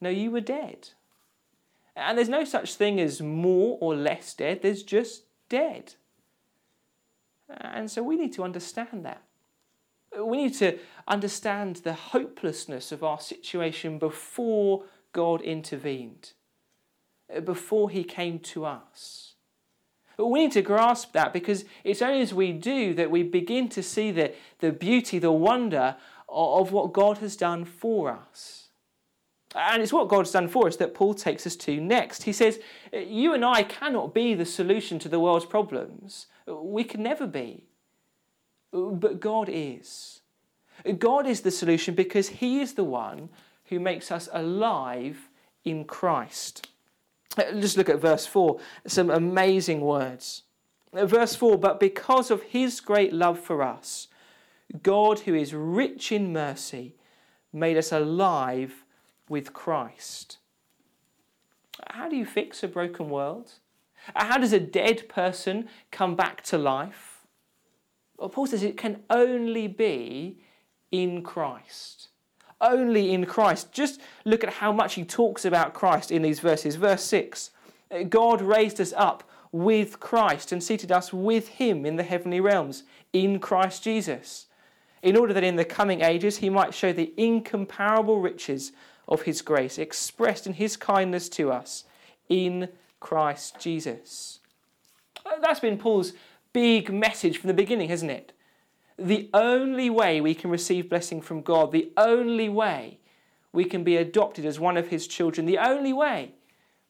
No, 0.00 0.08
you 0.08 0.30
were 0.30 0.40
dead. 0.40 0.90
And 1.96 2.16
there's 2.16 2.28
no 2.28 2.44
such 2.44 2.74
thing 2.74 3.00
as 3.00 3.20
more 3.20 3.76
or 3.80 3.94
less 3.94 4.34
dead, 4.34 4.62
there's 4.62 4.82
just 4.82 5.24
dead. 5.48 5.94
And 7.48 7.90
so 7.90 8.02
we 8.02 8.16
need 8.16 8.32
to 8.34 8.44
understand 8.44 9.04
that. 9.04 9.22
We 10.18 10.38
need 10.38 10.54
to 10.54 10.78
understand 11.06 11.76
the 11.76 11.92
hopelessness 11.92 12.92
of 12.92 13.04
our 13.04 13.20
situation 13.20 13.98
before 13.98 14.84
God 15.12 15.40
intervened, 15.42 16.32
uh, 17.34 17.40
before 17.40 17.90
He 17.90 18.04
came 18.04 18.38
to 18.40 18.64
us. 18.64 19.34
But 20.16 20.26
we 20.26 20.40
need 20.40 20.52
to 20.52 20.62
grasp 20.62 21.12
that 21.12 21.32
because 21.32 21.64
it's 21.82 22.02
only 22.02 22.20
as 22.20 22.34
we 22.34 22.52
do 22.52 22.92
that 22.94 23.10
we 23.10 23.22
begin 23.22 23.68
to 23.70 23.82
see 23.82 24.10
the, 24.10 24.34
the 24.58 24.70
beauty, 24.72 25.18
the 25.18 25.32
wonder 25.32 25.96
of 26.30 26.72
what 26.72 26.92
God 26.92 27.18
has 27.18 27.36
done 27.36 27.64
for 27.64 28.10
us. 28.10 28.68
And 29.54 29.82
it's 29.82 29.92
what 29.92 30.08
God's 30.08 30.30
done 30.30 30.48
for 30.48 30.68
us 30.68 30.76
that 30.76 30.94
Paul 30.94 31.14
takes 31.14 31.46
us 31.46 31.56
to 31.56 31.80
next. 31.80 32.22
He 32.22 32.32
says, 32.32 32.60
You 32.92 33.34
and 33.34 33.44
I 33.44 33.64
cannot 33.64 34.14
be 34.14 34.34
the 34.34 34.46
solution 34.46 34.98
to 35.00 35.08
the 35.08 35.18
world's 35.18 35.46
problems. 35.46 36.26
We 36.46 36.84
can 36.84 37.02
never 37.02 37.26
be. 37.26 37.64
But 38.72 39.18
God 39.18 39.48
is. 39.50 40.20
God 40.98 41.26
is 41.26 41.40
the 41.40 41.50
solution 41.50 41.94
because 41.94 42.28
He 42.28 42.60
is 42.60 42.74
the 42.74 42.84
one 42.84 43.28
who 43.66 43.80
makes 43.80 44.12
us 44.12 44.28
alive 44.32 45.28
in 45.64 45.84
Christ. 45.84 46.68
Just 47.36 47.76
look 47.76 47.88
at 47.88 48.00
verse 48.00 48.26
4, 48.26 48.58
some 48.86 49.10
amazing 49.10 49.80
words. 49.80 50.42
Verse 50.92 51.34
4 51.34 51.58
But 51.58 51.80
because 51.80 52.30
of 52.30 52.42
His 52.42 52.80
great 52.80 53.12
love 53.12 53.38
for 53.38 53.62
us, 53.62 54.08
God, 54.82 55.20
who 55.20 55.34
is 55.34 55.54
rich 55.54 56.12
in 56.12 56.32
mercy, 56.32 56.94
made 57.52 57.76
us 57.76 57.92
alive 57.92 58.84
with 59.28 59.52
Christ. 59.52 60.38
How 61.88 62.08
do 62.08 62.16
you 62.16 62.26
fix 62.26 62.62
a 62.62 62.68
broken 62.68 63.08
world? 63.08 63.52
How 64.14 64.38
does 64.38 64.52
a 64.52 64.60
dead 64.60 65.08
person 65.08 65.68
come 65.90 66.14
back 66.16 66.42
to 66.44 66.58
life? 66.58 67.26
Well, 68.16 68.28
Paul 68.28 68.46
says 68.46 68.62
it 68.62 68.76
can 68.76 69.02
only 69.08 69.66
be 69.66 70.42
in 70.90 71.22
Christ. 71.22 72.08
Only 72.60 73.14
in 73.14 73.24
Christ. 73.24 73.72
Just 73.72 74.00
look 74.24 74.44
at 74.44 74.54
how 74.54 74.72
much 74.72 74.94
he 74.94 75.04
talks 75.04 75.44
about 75.44 75.74
Christ 75.74 76.10
in 76.10 76.22
these 76.22 76.40
verses. 76.40 76.76
Verse 76.76 77.02
6 77.02 77.50
God 78.08 78.40
raised 78.40 78.80
us 78.80 78.92
up 78.96 79.24
with 79.52 79.98
Christ 79.98 80.52
and 80.52 80.62
seated 80.62 80.92
us 80.92 81.12
with 81.12 81.48
him 81.48 81.84
in 81.84 81.96
the 81.96 82.04
heavenly 82.04 82.40
realms 82.40 82.84
in 83.12 83.40
Christ 83.40 83.82
Jesus, 83.82 84.46
in 85.02 85.16
order 85.16 85.32
that 85.32 85.44
in 85.44 85.56
the 85.56 85.64
coming 85.64 86.02
ages 86.02 86.38
he 86.38 86.50
might 86.50 86.74
show 86.74 86.92
the 86.92 87.12
incomparable 87.16 88.20
riches 88.20 88.72
of 89.08 89.22
his 89.22 89.42
grace 89.42 89.78
expressed 89.78 90.46
in 90.46 90.54
his 90.54 90.76
kindness 90.76 91.28
to 91.28 91.50
us 91.50 91.84
in 92.28 92.68
Christ 93.00 93.58
Jesus. 93.58 94.40
Uh, 95.24 95.38
that's 95.40 95.60
been 95.60 95.78
Paul's 95.78 96.12
big 96.52 96.92
message 96.92 97.38
from 97.38 97.48
the 97.48 97.54
beginning, 97.54 97.88
hasn't 97.88 98.10
it? 98.10 98.32
The 98.98 99.30
only 99.32 99.88
way 99.88 100.20
we 100.20 100.34
can 100.34 100.50
receive 100.50 100.90
blessing 100.90 101.22
from 101.22 101.42
God, 101.42 101.72
the 101.72 101.90
only 101.96 102.48
way 102.48 102.98
we 103.52 103.64
can 103.64 103.82
be 103.82 103.96
adopted 103.96 104.44
as 104.44 104.60
one 104.60 104.76
of 104.76 104.88
his 104.88 105.06
children, 105.06 105.46
the 105.46 105.58
only 105.58 105.92
way 105.92 106.34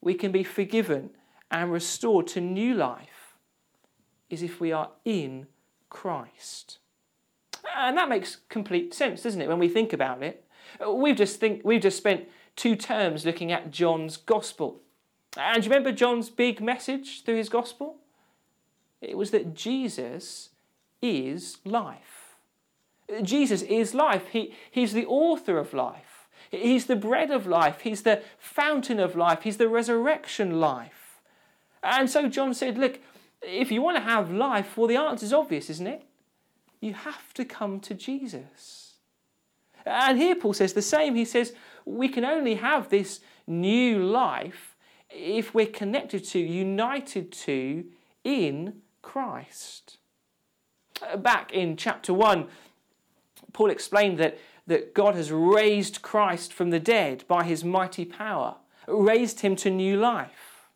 we 0.01 0.15
can 0.15 0.33
be 0.33 0.43
forgiven 0.43 1.11
and 1.51 1.73
restored 1.73 2.27
to 2.29 2.41
new 2.41 2.75
life 2.75 3.37
is 4.29 4.43
if 4.43 4.61
we 4.61 4.73
are 4.73 4.91
in 5.05 5.47
Christ. 5.89 6.79
And 7.77 7.97
that 7.97 8.09
makes 8.09 8.37
complete 8.49 8.95
sense, 8.95 9.23
doesn't 9.23 9.41
it, 9.41 9.49
when 9.49 9.59
we 9.59 9.69
think 9.69 9.93
about 9.93 10.23
it? 10.23 10.45
We've 10.87 11.17
just, 11.17 11.41
think, 11.41 11.63
we've 11.65 11.81
just 11.81 11.97
spent 11.97 12.29
two 12.57 12.77
terms 12.77 13.25
looking 13.25 13.53
at 13.53 13.71
John's 13.71 14.17
Gospel. 14.17 14.81
And 15.37 15.63
do 15.63 15.69
you 15.69 15.71
remember 15.71 15.93
John's 15.93 16.31
big 16.31 16.61
message 16.61 17.25
through 17.25 17.37
his 17.37 17.49
Gospel? 17.49 17.97
It 19.01 19.17
was 19.17 19.31
that 19.31 19.55
Jesus 19.55 20.51
is 21.03 21.59
life. 21.65 22.37
Jesus 23.23 23.63
is 23.63 23.95
life. 23.95 24.29
He, 24.29 24.55
he's 24.71 24.93
the 24.93 25.07
author 25.07 25.59
of 25.59 25.73
life. 25.73 26.29
He's 26.51 26.87
the 26.87 26.97
bread 26.97 27.31
of 27.31 27.47
life. 27.47 27.81
He's 27.81 28.03
the 28.03 28.23
fountain 28.39 28.99
of 28.99 29.17
life. 29.17 29.43
He's 29.43 29.57
the 29.57 29.69
resurrection 29.69 30.61
life. 30.61 31.21
And 31.83 32.11
so 32.11 32.29
John 32.29 32.55
said, 32.55 32.77
Look, 32.77 32.99
if 33.43 33.71
you 33.71 33.83
want 33.83 33.97
to 33.97 34.03
have 34.03 34.31
life, 34.31 34.77
well, 34.77 34.87
the 34.87 34.97
answer's 34.97 35.33
obvious, 35.33 35.71
isn't 35.71 35.87
it? 35.87 36.05
You 36.81 36.95
have 36.95 37.35
to 37.35 37.45
come 37.45 37.81
to 37.81 37.95
Jesus. 37.95 38.95
And 39.85 40.19
here 40.19 40.35
Paul 40.35 40.55
says 40.55 40.73
the 40.73 40.83
same. 40.83 41.15
He 41.15 41.25
says 41.25 41.53
we 41.85 42.09
can 42.09 42.25
only 42.25 42.55
have 42.57 42.89
this 42.89 43.21
new 43.47 44.03
life 44.03 44.77
if 45.11 45.55
we're 45.55 45.67
connected 45.67 46.25
to, 46.25 46.39
united 46.39 47.33
to, 47.33 47.85
in 48.25 48.75
Christ. 49.03 49.99
Uh, 51.03 51.17
back 51.17 51.53
in 51.53 51.77
chapter 51.77 52.15
1, 52.15 52.47
Paul 53.53 53.71
explained 53.71 54.19
that, 54.19 54.39
that 54.67 54.95
God 54.95 55.15
has 55.17 55.33
raised 55.33 56.03
Christ 56.03 56.53
from 56.53 56.71
the 56.71 56.79
dead 56.79 57.25
by 57.27 57.45
his 57.45 57.65
mighty 57.65 58.05
power, 58.05 58.57
raised 58.87 59.41
him 59.41 59.57
to 59.57 59.71
new 59.71 59.97
life. 59.97 60.69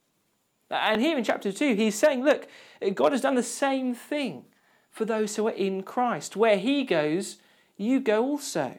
And 0.71 1.01
here 1.01 1.17
in 1.17 1.23
chapter 1.23 1.53
2, 1.53 1.75
he's 1.75 1.95
saying, 1.95 2.25
look, 2.25 2.49
God 2.95 3.13
has 3.13 3.21
done 3.21 3.37
the 3.37 3.43
same 3.43 3.95
thing 3.95 4.47
for 4.95 5.05
those 5.05 5.35
who 5.35 5.49
are 5.49 5.51
in 5.51 5.83
Christ. 5.83 6.37
Where 6.37 6.57
he 6.57 6.85
goes, 6.85 7.39
you 7.77 7.99
go 7.99 8.25
also. 8.25 8.79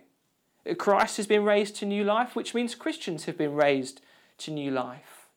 Christ 0.78 1.18
has 1.18 1.28
been 1.28 1.44
raised 1.44 1.76
to 1.76 1.86
new 1.86 2.06
life, 2.06 2.36
which 2.38 2.56
means 2.56 2.74
Christians 2.74 3.26
have 3.26 3.38
been 3.38 3.54
raised 3.54 4.00
to 4.40 4.52
new 4.52 4.72
life. 4.72 5.28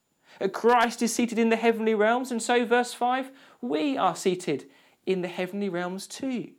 Christ 0.52 1.02
is 1.02 1.12
seated 1.12 1.36
in 1.36 1.48
the 1.48 1.56
heavenly 1.56 1.96
realms, 1.96 2.30
and 2.30 2.40
so, 2.40 2.64
verse 2.64 2.94
5, 2.94 3.32
we 3.60 3.98
are 3.98 4.14
seated 4.14 4.66
in 5.04 5.20
the 5.20 5.28
heavenly 5.28 5.68
realms 5.68 6.06
too. 6.06 6.50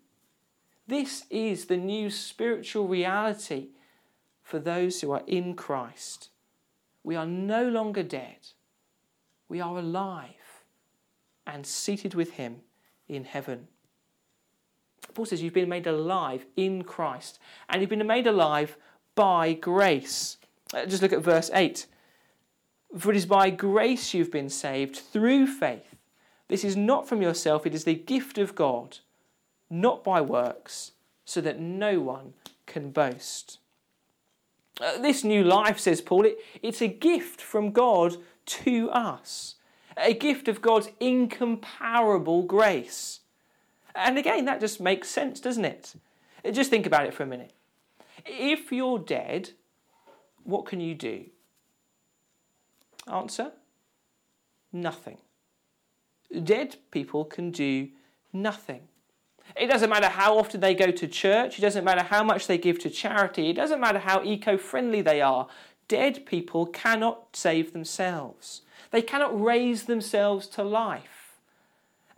This 0.86 1.24
is 1.30 1.66
the 1.66 1.78
new 1.78 2.10
spiritual 2.10 2.90
reality 2.90 3.70
for 4.44 4.60
those 4.60 5.00
who 5.00 5.12
are 5.12 5.24
in 5.28 5.56
Christ. 5.56 6.30
We 7.06 7.16
are 7.16 7.26
no 7.26 7.70
longer 7.70 8.04
dead, 8.04 8.50
we 9.48 9.62
are 9.62 9.78
alive 9.78 10.26
and 11.48 11.66
seated 11.66 12.14
with 12.14 12.32
Him 12.32 12.58
in 13.08 13.24
heaven. 13.24 13.70
Paul 15.14 15.26
says 15.26 15.42
you've 15.42 15.54
been 15.54 15.70
made 15.70 15.88
alive 15.88 16.46
in 16.56 16.84
Christ, 16.84 17.40
and 17.68 17.82
you've 17.82 17.90
been 17.90 18.06
made 18.06 18.28
alive 18.28 18.78
by 19.16 19.54
grace. 19.54 20.38
Uh, 20.74 20.86
just 20.86 21.02
look 21.02 21.14
at 21.14 21.22
verse 21.22 21.50
8. 21.54 21.86
For 22.98 23.12
it 23.12 23.18
is 23.18 23.26
by 23.26 23.50
grace 23.50 24.14
you've 24.14 24.32
been 24.32 24.50
saved 24.50 24.96
through 24.96 25.48
faith. 25.48 25.96
This 26.48 26.64
is 26.64 26.76
not 26.76 27.08
from 27.08 27.22
yourself, 27.22 27.66
it 27.66 27.76
is 27.76 27.84
the 27.84 27.94
gift 27.94 28.38
of 28.38 28.56
God, 28.56 28.98
not 29.70 30.04
by 30.04 30.20
works, 30.22 30.94
so 31.24 31.42
that 31.42 31.60
no 31.60 32.00
one 32.00 32.34
can 32.66 32.90
boast. 32.90 33.60
Uh, 34.82 34.98
this 35.00 35.24
new 35.24 35.44
life, 35.44 35.80
says 35.80 36.02
Paul, 36.02 36.26
it, 36.26 36.38
it's 36.64 36.82
a 36.82 36.88
gift 36.88 37.42
from 37.42 37.72
God 37.72 38.18
to 38.46 38.90
us, 38.92 39.56
a 39.96 40.14
gift 40.14 40.48
of 40.48 40.62
God's 40.62 40.90
incomparable 41.00 42.44
grace. 42.44 43.19
And 44.00 44.18
again, 44.18 44.46
that 44.46 44.62
just 44.62 44.80
makes 44.80 45.10
sense, 45.10 45.40
doesn't 45.42 45.66
it? 45.66 45.94
Uh, 46.46 46.52
just 46.52 46.70
think 46.70 46.86
about 46.86 47.06
it 47.06 47.14
for 47.14 47.24
a 47.24 47.28
minute. 47.28 47.52
If 48.26 48.72
you're 48.72 49.00
dead, 49.00 49.52
what 50.44 50.66
can 50.66 50.80
you 50.80 50.96
do? 50.96 51.26
Answer 53.12 53.52
nothing. 54.72 55.18
Dead 56.44 56.78
people 56.92 57.26
can 57.26 57.52
do 57.52 57.90
nothing. 58.32 58.82
It 59.58 59.68
doesn't 59.68 59.90
matter 59.90 60.08
how 60.08 60.38
often 60.38 60.62
they 60.62 60.76
go 60.76 60.92
to 60.92 61.08
church, 61.08 61.58
it 61.58 61.62
doesn't 61.62 61.84
matter 61.84 62.04
how 62.04 62.24
much 62.24 62.46
they 62.48 62.58
give 62.58 62.80
to 62.80 62.90
charity, 62.90 63.50
it 63.50 63.56
doesn't 63.56 63.80
matter 63.80 64.00
how 64.00 64.24
eco 64.24 64.58
friendly 64.58 65.02
they 65.02 65.22
are. 65.22 65.48
Dead 65.88 66.26
people 66.28 66.68
cannot 66.68 67.36
save 67.36 67.74
themselves, 67.74 68.62
they 68.92 69.02
cannot 69.02 69.40
raise 69.42 69.86
themselves 69.86 70.48
to 70.48 70.64
life. 70.64 71.19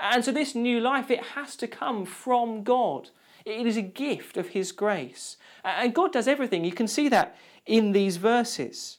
And 0.01 0.25
so, 0.25 0.31
this 0.31 0.55
new 0.55 0.79
life, 0.79 1.11
it 1.11 1.23
has 1.35 1.55
to 1.57 1.67
come 1.67 2.05
from 2.05 2.63
God. 2.63 3.11
It 3.45 3.67
is 3.67 3.77
a 3.77 3.83
gift 3.83 4.35
of 4.35 4.49
His 4.49 4.71
grace. 4.71 5.37
And 5.63 5.93
God 5.93 6.11
does 6.11 6.27
everything. 6.27 6.65
You 6.65 6.71
can 6.71 6.87
see 6.87 7.07
that 7.09 7.35
in 7.67 7.91
these 7.91 8.17
verses. 8.17 8.97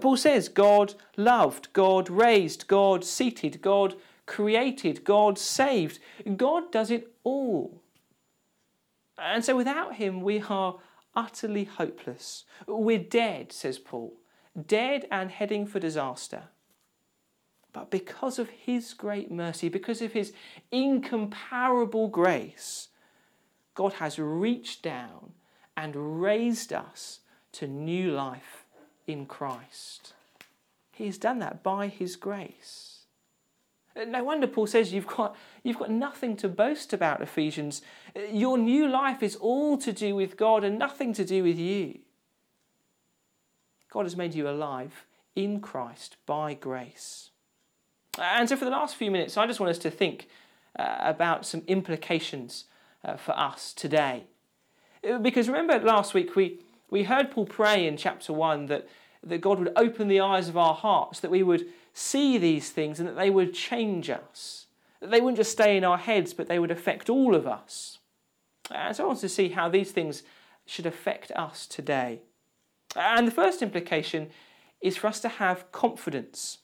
Paul 0.00 0.16
says 0.16 0.48
God 0.48 0.94
loved, 1.16 1.72
God 1.72 2.08
raised, 2.10 2.66
God 2.66 3.04
seated, 3.04 3.60
God 3.62 3.94
created, 4.26 5.04
God 5.04 5.38
saved. 5.38 5.98
God 6.36 6.70
does 6.72 6.90
it 6.90 7.08
all. 7.24 7.82
And 9.18 9.44
so 9.44 9.56
without 9.56 9.96
Him, 9.96 10.20
we 10.20 10.42
are 10.48 10.78
utterly 11.14 11.64
hopeless. 11.64 12.44
We're 12.66 12.98
dead, 12.98 13.52
says 13.52 13.78
Paul, 13.78 14.14
dead 14.66 15.06
and 15.10 15.30
heading 15.30 15.66
for 15.66 15.78
disaster. 15.78 16.44
But 17.72 17.90
because 17.90 18.38
of 18.38 18.50
His 18.50 18.94
great 18.94 19.30
mercy, 19.30 19.68
because 19.68 20.02
of 20.02 20.12
His 20.12 20.32
incomparable 20.70 22.08
grace, 22.08 22.88
God 23.74 23.94
has 23.94 24.18
reached 24.18 24.82
down 24.82 25.32
and 25.76 26.20
raised 26.20 26.72
us 26.72 27.20
to 27.52 27.66
new 27.66 28.10
life 28.12 28.64
in 29.06 29.26
Christ. 29.26 30.14
He 30.92 31.06
has 31.06 31.18
done 31.18 31.38
that 31.38 31.62
by 31.62 31.88
His 31.88 32.16
grace. 32.16 32.98
No 33.96 34.22
wonder 34.22 34.46
Paul 34.46 34.66
says 34.66 34.92
you've 34.92 35.06
got, 35.06 35.36
you've 35.62 35.78
got 35.78 35.90
nothing 35.90 36.36
to 36.36 36.48
boast 36.48 36.92
about, 36.92 37.20
Ephesians. 37.20 37.82
Your 38.30 38.56
new 38.56 38.88
life 38.88 39.22
is 39.22 39.36
all 39.36 39.76
to 39.78 39.92
do 39.92 40.14
with 40.14 40.36
God 40.36 40.62
and 40.64 40.78
nothing 40.78 41.12
to 41.14 41.24
do 41.24 41.42
with 41.42 41.58
you. 41.58 41.98
God 43.90 44.04
has 44.04 44.16
made 44.16 44.34
you 44.34 44.48
alive 44.48 45.06
in 45.34 45.60
Christ 45.60 46.16
by 46.24 46.54
grace. 46.54 47.29
And 48.18 48.48
so, 48.48 48.56
for 48.56 48.64
the 48.64 48.70
last 48.70 48.96
few 48.96 49.10
minutes, 49.10 49.36
I 49.36 49.46
just 49.46 49.60
want 49.60 49.70
us 49.70 49.78
to 49.78 49.90
think 49.90 50.28
uh, 50.78 50.96
about 51.00 51.46
some 51.46 51.62
implications 51.66 52.64
uh, 53.04 53.16
for 53.16 53.38
us 53.38 53.72
today. 53.72 54.24
Because 55.22 55.48
remember, 55.48 55.78
last 55.78 56.12
week 56.12 56.36
we, 56.36 56.60
we 56.90 57.04
heard 57.04 57.30
Paul 57.30 57.46
pray 57.46 57.86
in 57.86 57.96
chapter 57.96 58.32
1 58.32 58.66
that, 58.66 58.88
that 59.22 59.40
God 59.40 59.58
would 59.58 59.72
open 59.76 60.08
the 60.08 60.20
eyes 60.20 60.48
of 60.48 60.56
our 60.56 60.74
hearts, 60.74 61.20
that 61.20 61.30
we 61.30 61.42
would 61.42 61.66
see 61.94 62.38
these 62.38 62.70
things 62.70 63.00
and 63.00 63.08
that 63.08 63.16
they 63.16 63.30
would 63.30 63.54
change 63.54 64.10
us. 64.10 64.66
That 65.00 65.10
they 65.10 65.20
wouldn't 65.20 65.38
just 65.38 65.52
stay 65.52 65.76
in 65.76 65.84
our 65.84 65.96
heads, 65.96 66.34
but 66.34 66.48
they 66.48 66.58
would 66.58 66.70
affect 66.70 67.08
all 67.08 67.34
of 67.34 67.46
us. 67.46 67.98
And 68.70 68.94
so 68.94 69.04
I 69.04 69.06
want 69.06 69.20
to 69.20 69.28
see 69.28 69.48
how 69.48 69.68
these 69.68 69.92
things 69.92 70.22
should 70.66 70.86
affect 70.86 71.32
us 71.32 71.66
today. 71.66 72.20
And 72.94 73.26
the 73.26 73.32
first 73.32 73.62
implication 73.62 74.30
is 74.80 74.96
for 74.96 75.06
us 75.06 75.20
to 75.20 75.28
have 75.28 75.72
confidence. 75.72 76.58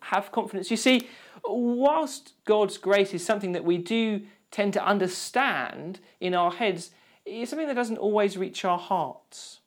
Have 0.00 0.32
confidence. 0.32 0.70
You 0.70 0.76
see, 0.76 1.08
whilst 1.44 2.32
God's 2.44 2.78
grace 2.78 3.14
is 3.14 3.24
something 3.24 3.52
that 3.52 3.64
we 3.64 3.78
do 3.78 4.22
tend 4.50 4.72
to 4.74 4.84
understand 4.84 6.00
in 6.20 6.34
our 6.34 6.52
heads, 6.52 6.90
it's 7.24 7.50
something 7.50 7.66
that 7.66 7.74
doesn't 7.74 7.98
always 7.98 8.36
reach 8.36 8.64
our 8.64 8.78
hearts. 8.78 9.60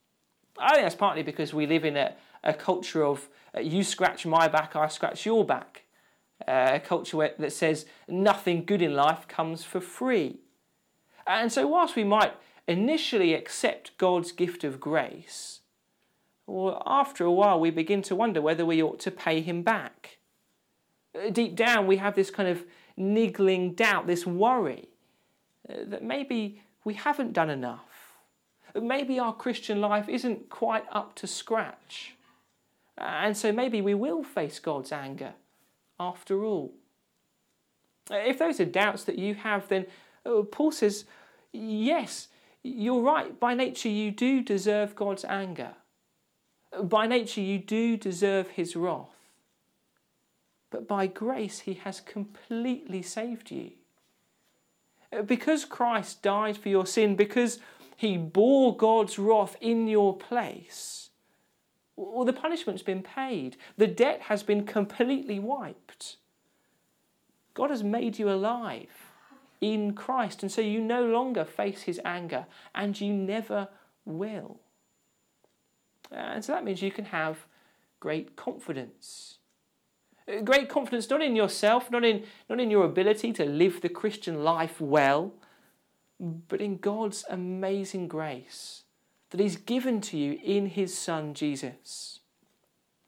I 0.57 0.71
think 0.71 0.83
that's 0.83 0.95
partly 0.95 1.23
because 1.23 1.53
we 1.53 1.65
live 1.65 1.85
in 1.85 1.97
a, 1.97 2.13
a 2.43 2.53
culture 2.53 3.05
of 3.05 3.29
uh, 3.55 3.61
you 3.61 3.83
scratch 3.83 4.25
my 4.25 4.47
back, 4.47 4.75
I 4.75 4.87
scratch 4.87 5.25
your 5.25 5.43
back. 5.43 5.83
Uh, 6.47 6.71
a 6.75 6.79
culture 6.79 7.17
where, 7.17 7.33
that 7.37 7.51
says 7.51 7.85
nothing 8.07 8.63
good 8.63 8.81
in 8.81 8.93
life 8.93 9.27
comes 9.27 9.63
for 9.63 9.81
free. 9.81 10.37
And 11.27 11.51
so, 11.51 11.67
whilst 11.67 11.95
we 11.95 12.05
might 12.05 12.33
initially 12.67 13.33
accept 13.33 13.97
God's 13.97 14.31
gift 14.31 14.63
of 14.63 14.79
grace, 14.79 15.59
well, 16.49 16.83
after 16.85 17.23
a 17.25 17.31
while 17.31 17.59
we 17.59 17.69
begin 17.69 18.01
to 18.03 18.15
wonder 18.15 18.41
whether 18.41 18.65
we 18.65 18.81
ought 18.81 18.99
to 18.99 19.11
pay 19.11 19.41
Him 19.41 19.61
back. 19.61 20.17
Deep 21.31 21.55
down, 21.55 21.87
we 21.87 21.97
have 21.97 22.15
this 22.15 22.29
kind 22.29 22.49
of 22.49 22.63
niggling 22.97 23.73
doubt, 23.73 24.07
this 24.07 24.25
worry 24.25 24.89
uh, 25.69 25.77
that 25.85 26.03
maybe 26.03 26.61
we 26.83 26.93
haven't 26.93 27.33
done 27.33 27.49
enough. 27.49 28.15
Maybe 28.79 29.19
our 29.19 29.33
Christian 29.33 29.81
life 29.81 30.07
isn't 30.07 30.49
quite 30.49 30.85
up 30.91 31.15
to 31.15 31.27
scratch. 31.27 32.15
And 32.97 33.35
so 33.35 33.51
maybe 33.51 33.81
we 33.81 33.93
will 33.93 34.23
face 34.23 34.59
God's 34.59 34.91
anger 34.91 35.33
after 35.99 36.43
all. 36.43 36.73
If 38.11 38.39
those 38.39 38.59
are 38.59 38.65
doubts 38.65 39.03
that 39.05 39.17
you 39.17 39.35
have, 39.35 39.67
then 39.67 39.85
uh, 40.25 40.41
Paul 40.43 40.71
says, 40.71 41.05
yes, 41.51 42.27
you're 42.63 43.01
right. 43.01 43.39
By 43.39 43.53
nature, 43.53 43.89
you 43.89 44.11
do 44.11 44.41
deserve 44.41 44.95
God's 44.95 45.25
anger. 45.25 45.75
By 46.83 47.07
nature, 47.07 47.41
you 47.41 47.57
do 47.57 47.97
deserve 47.97 48.49
his 48.49 48.75
wrath. 48.75 49.07
But 50.69 50.87
by 50.87 51.07
grace, 51.07 51.61
he 51.61 51.73
has 51.75 51.99
completely 51.99 53.01
saved 53.01 53.49
you. 53.49 53.71
Because 55.25 55.65
Christ 55.65 56.21
died 56.21 56.57
for 56.57 56.69
your 56.69 56.85
sin, 56.85 57.15
because 57.15 57.59
he 57.97 58.17
bore 58.17 58.77
God's 58.77 59.17
wrath 59.17 59.55
in 59.59 59.87
your 59.87 60.15
place, 60.15 61.09
well, 61.95 62.23
the 62.23 62.33
punishment's 62.33 62.83
been 62.83 63.03
paid. 63.03 63.57
The 63.77 63.87
debt 63.87 64.21
has 64.23 64.43
been 64.43 64.65
completely 64.65 65.39
wiped. 65.39 66.15
God 67.53 67.71
has 67.71 67.83
made 67.83 68.17
you 68.17 68.29
alive 68.29 69.11
in 69.59 69.93
Christ, 69.93 70.41
and 70.41 70.51
so 70.51 70.61
you 70.61 70.79
no 70.79 71.05
longer 71.05 71.43
face 71.43 71.81
his 71.81 71.99
anger, 72.05 72.45
and 72.73 72.99
you 73.01 73.11
never 73.11 73.67
will. 74.05 74.59
Uh, 76.11 76.15
and 76.15 76.45
so 76.45 76.53
that 76.53 76.63
means 76.63 76.81
you 76.81 76.91
can 76.91 77.05
have 77.05 77.37
great 77.99 78.35
confidence. 78.35 79.37
Uh, 80.27 80.41
great 80.41 80.69
confidence 80.69 81.09
not 81.09 81.21
in 81.21 81.35
yourself, 81.35 81.91
not 81.91 82.03
in, 82.03 82.23
not 82.49 82.59
in 82.59 82.71
your 82.71 82.85
ability 82.85 83.33
to 83.33 83.45
live 83.45 83.81
the 83.81 83.89
Christian 83.89 84.43
life 84.43 84.79
well, 84.79 85.33
but 86.19 86.61
in 86.61 86.77
God's 86.77 87.25
amazing 87.29 88.07
grace 88.07 88.83
that 89.29 89.39
He's 89.39 89.57
given 89.57 90.01
to 90.01 90.17
you 90.17 90.39
in 90.43 90.67
His 90.67 90.97
Son 90.97 91.33
Jesus. 91.33 92.19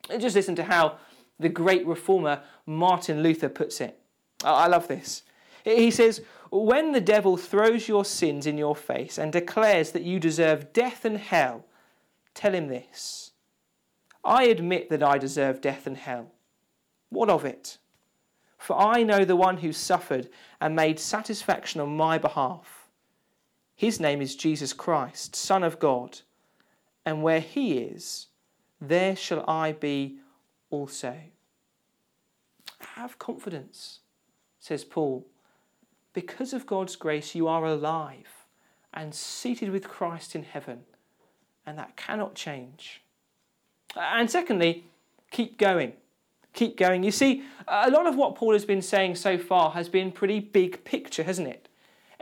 And 0.09 0.21
just 0.21 0.35
listen 0.35 0.55
to 0.55 0.63
how 0.63 0.97
the 1.39 1.49
great 1.49 1.85
reformer 1.85 2.41
Martin 2.65 3.23
Luther 3.23 3.49
puts 3.49 3.81
it. 3.81 3.99
I 4.43 4.67
love 4.67 4.87
this. 4.87 5.23
He 5.63 5.91
says, 5.91 6.21
When 6.51 6.91
the 6.91 7.01
devil 7.01 7.37
throws 7.37 7.87
your 7.87 8.05
sins 8.05 8.47
in 8.47 8.57
your 8.57 8.75
face 8.75 9.17
and 9.17 9.31
declares 9.31 9.91
that 9.91 10.03
you 10.03 10.19
deserve 10.19 10.73
death 10.73 11.05
and 11.05 11.17
hell, 11.17 11.65
tell 12.33 12.53
him 12.53 12.67
this 12.67 13.31
I 14.23 14.45
admit 14.45 14.89
that 14.89 15.03
I 15.03 15.17
deserve 15.17 15.61
death 15.61 15.87
and 15.87 15.97
hell. 15.97 16.31
What 17.09 17.29
of 17.29 17.45
it? 17.45 17.77
For 18.57 18.77
I 18.77 19.03
know 19.03 19.25
the 19.25 19.35
one 19.35 19.57
who 19.57 19.73
suffered 19.73 20.29
and 20.59 20.75
made 20.75 20.99
satisfaction 20.99 21.81
on 21.81 21.97
my 21.97 22.17
behalf. 22.17 22.87
His 23.75 23.99
name 23.99 24.21
is 24.21 24.35
Jesus 24.35 24.73
Christ, 24.73 25.35
Son 25.35 25.63
of 25.63 25.79
God. 25.79 26.19
And 27.03 27.23
where 27.23 27.39
he 27.39 27.79
is, 27.79 28.27
there 28.79 29.15
shall 29.15 29.43
I 29.49 29.71
be 29.71 30.19
also. 30.69 31.17
Have 32.95 33.17
confidence, 33.17 34.01
says 34.59 34.83
Paul. 34.83 35.25
Because 36.13 36.53
of 36.53 36.67
God's 36.67 36.95
grace, 36.95 37.33
you 37.33 37.47
are 37.47 37.65
alive 37.65 38.45
and 38.93 39.15
seated 39.15 39.71
with 39.71 39.87
Christ 39.87 40.35
in 40.35 40.43
heaven, 40.43 40.81
and 41.65 41.77
that 41.77 41.95
cannot 41.95 42.35
change. 42.35 43.01
And 43.95 44.29
secondly, 44.29 44.85
keep 45.31 45.57
going. 45.57 45.93
Keep 46.53 46.77
going. 46.77 47.03
You 47.03 47.11
see, 47.11 47.43
a 47.67 47.89
lot 47.89 48.07
of 48.07 48.15
what 48.15 48.35
Paul 48.35 48.53
has 48.53 48.65
been 48.65 48.81
saying 48.81 49.15
so 49.15 49.37
far 49.37 49.71
has 49.71 49.87
been 49.89 50.11
pretty 50.11 50.39
big 50.39 50.83
picture, 50.83 51.23
hasn't 51.23 51.47
it? 51.47 51.69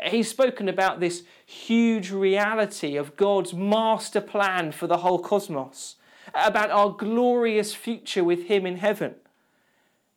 He's 0.04 0.30
spoken 0.30 0.69
about 0.69 0.99
this 0.99 1.23
huge 1.45 2.12
reality 2.12 2.95
of 2.95 3.17
God's 3.17 3.54
master 3.54 4.21
plan 4.21 4.71
for 4.71 4.88
the 4.88 4.97
whole 4.97 5.19
cosmos, 5.19 5.95
about 6.34 6.71
our 6.71 6.91
glorious 6.91 7.73
future 7.73 8.23
with 8.23 8.43
Him 8.45 8.65
in 8.65 8.78
heaven. 8.78 9.15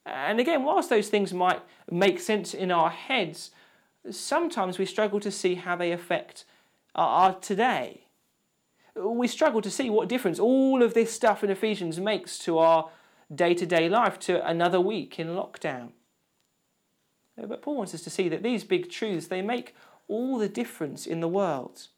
And 0.04 0.40
again, 0.40 0.64
whilst 0.64 0.90
those 0.90 1.08
things 1.08 1.32
might 1.32 1.62
make 1.90 2.20
sense 2.20 2.54
in 2.54 2.70
our 2.70 2.90
heads, 2.90 3.50
sometimes 4.10 4.78
we 4.78 4.86
struggle 4.86 5.20
to 5.20 5.30
see 5.30 5.54
how 5.54 5.76
they 5.76 5.92
affect 5.92 6.44
our 6.94 7.34
today. 7.34 8.02
We 8.94 9.26
struggle 9.26 9.62
to 9.62 9.70
see 9.70 9.88
what 9.90 10.08
difference 10.08 10.38
all 10.38 10.82
of 10.82 10.94
this 10.94 11.12
stuff 11.12 11.42
in 11.42 11.50
Ephesians 11.50 11.98
makes 11.98 12.38
to 12.40 12.58
our 12.58 12.90
day 13.34 13.54
to 13.54 13.66
day 13.66 13.88
life, 13.88 14.18
to 14.20 14.46
another 14.46 14.80
week 14.80 15.18
in 15.18 15.28
lockdown. 15.28 15.92
But 17.36 17.62
Paul 17.62 17.78
wants 17.78 17.94
us 17.94 18.02
to 18.02 18.10
see 18.10 18.28
that 18.28 18.42
these 18.42 18.64
big 18.64 18.90
truths, 18.90 19.28
they 19.28 19.42
make 19.42 19.74
all 20.08 20.38
the 20.38 20.48
difference 20.48 21.06
in 21.06 21.20
the 21.20 21.28
world. 21.28 21.88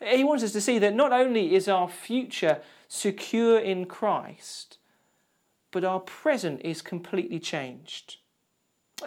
He 0.00 0.24
wants 0.24 0.44
us 0.44 0.52
to 0.52 0.60
see 0.60 0.78
that 0.78 0.94
not 0.94 1.12
only 1.12 1.54
is 1.54 1.68
our 1.68 1.88
future 1.88 2.60
secure 2.88 3.58
in 3.58 3.84
Christ, 3.84 4.78
but 5.70 5.84
our 5.84 6.00
present 6.00 6.62
is 6.64 6.80
completely 6.80 7.38
changed. 7.38 8.16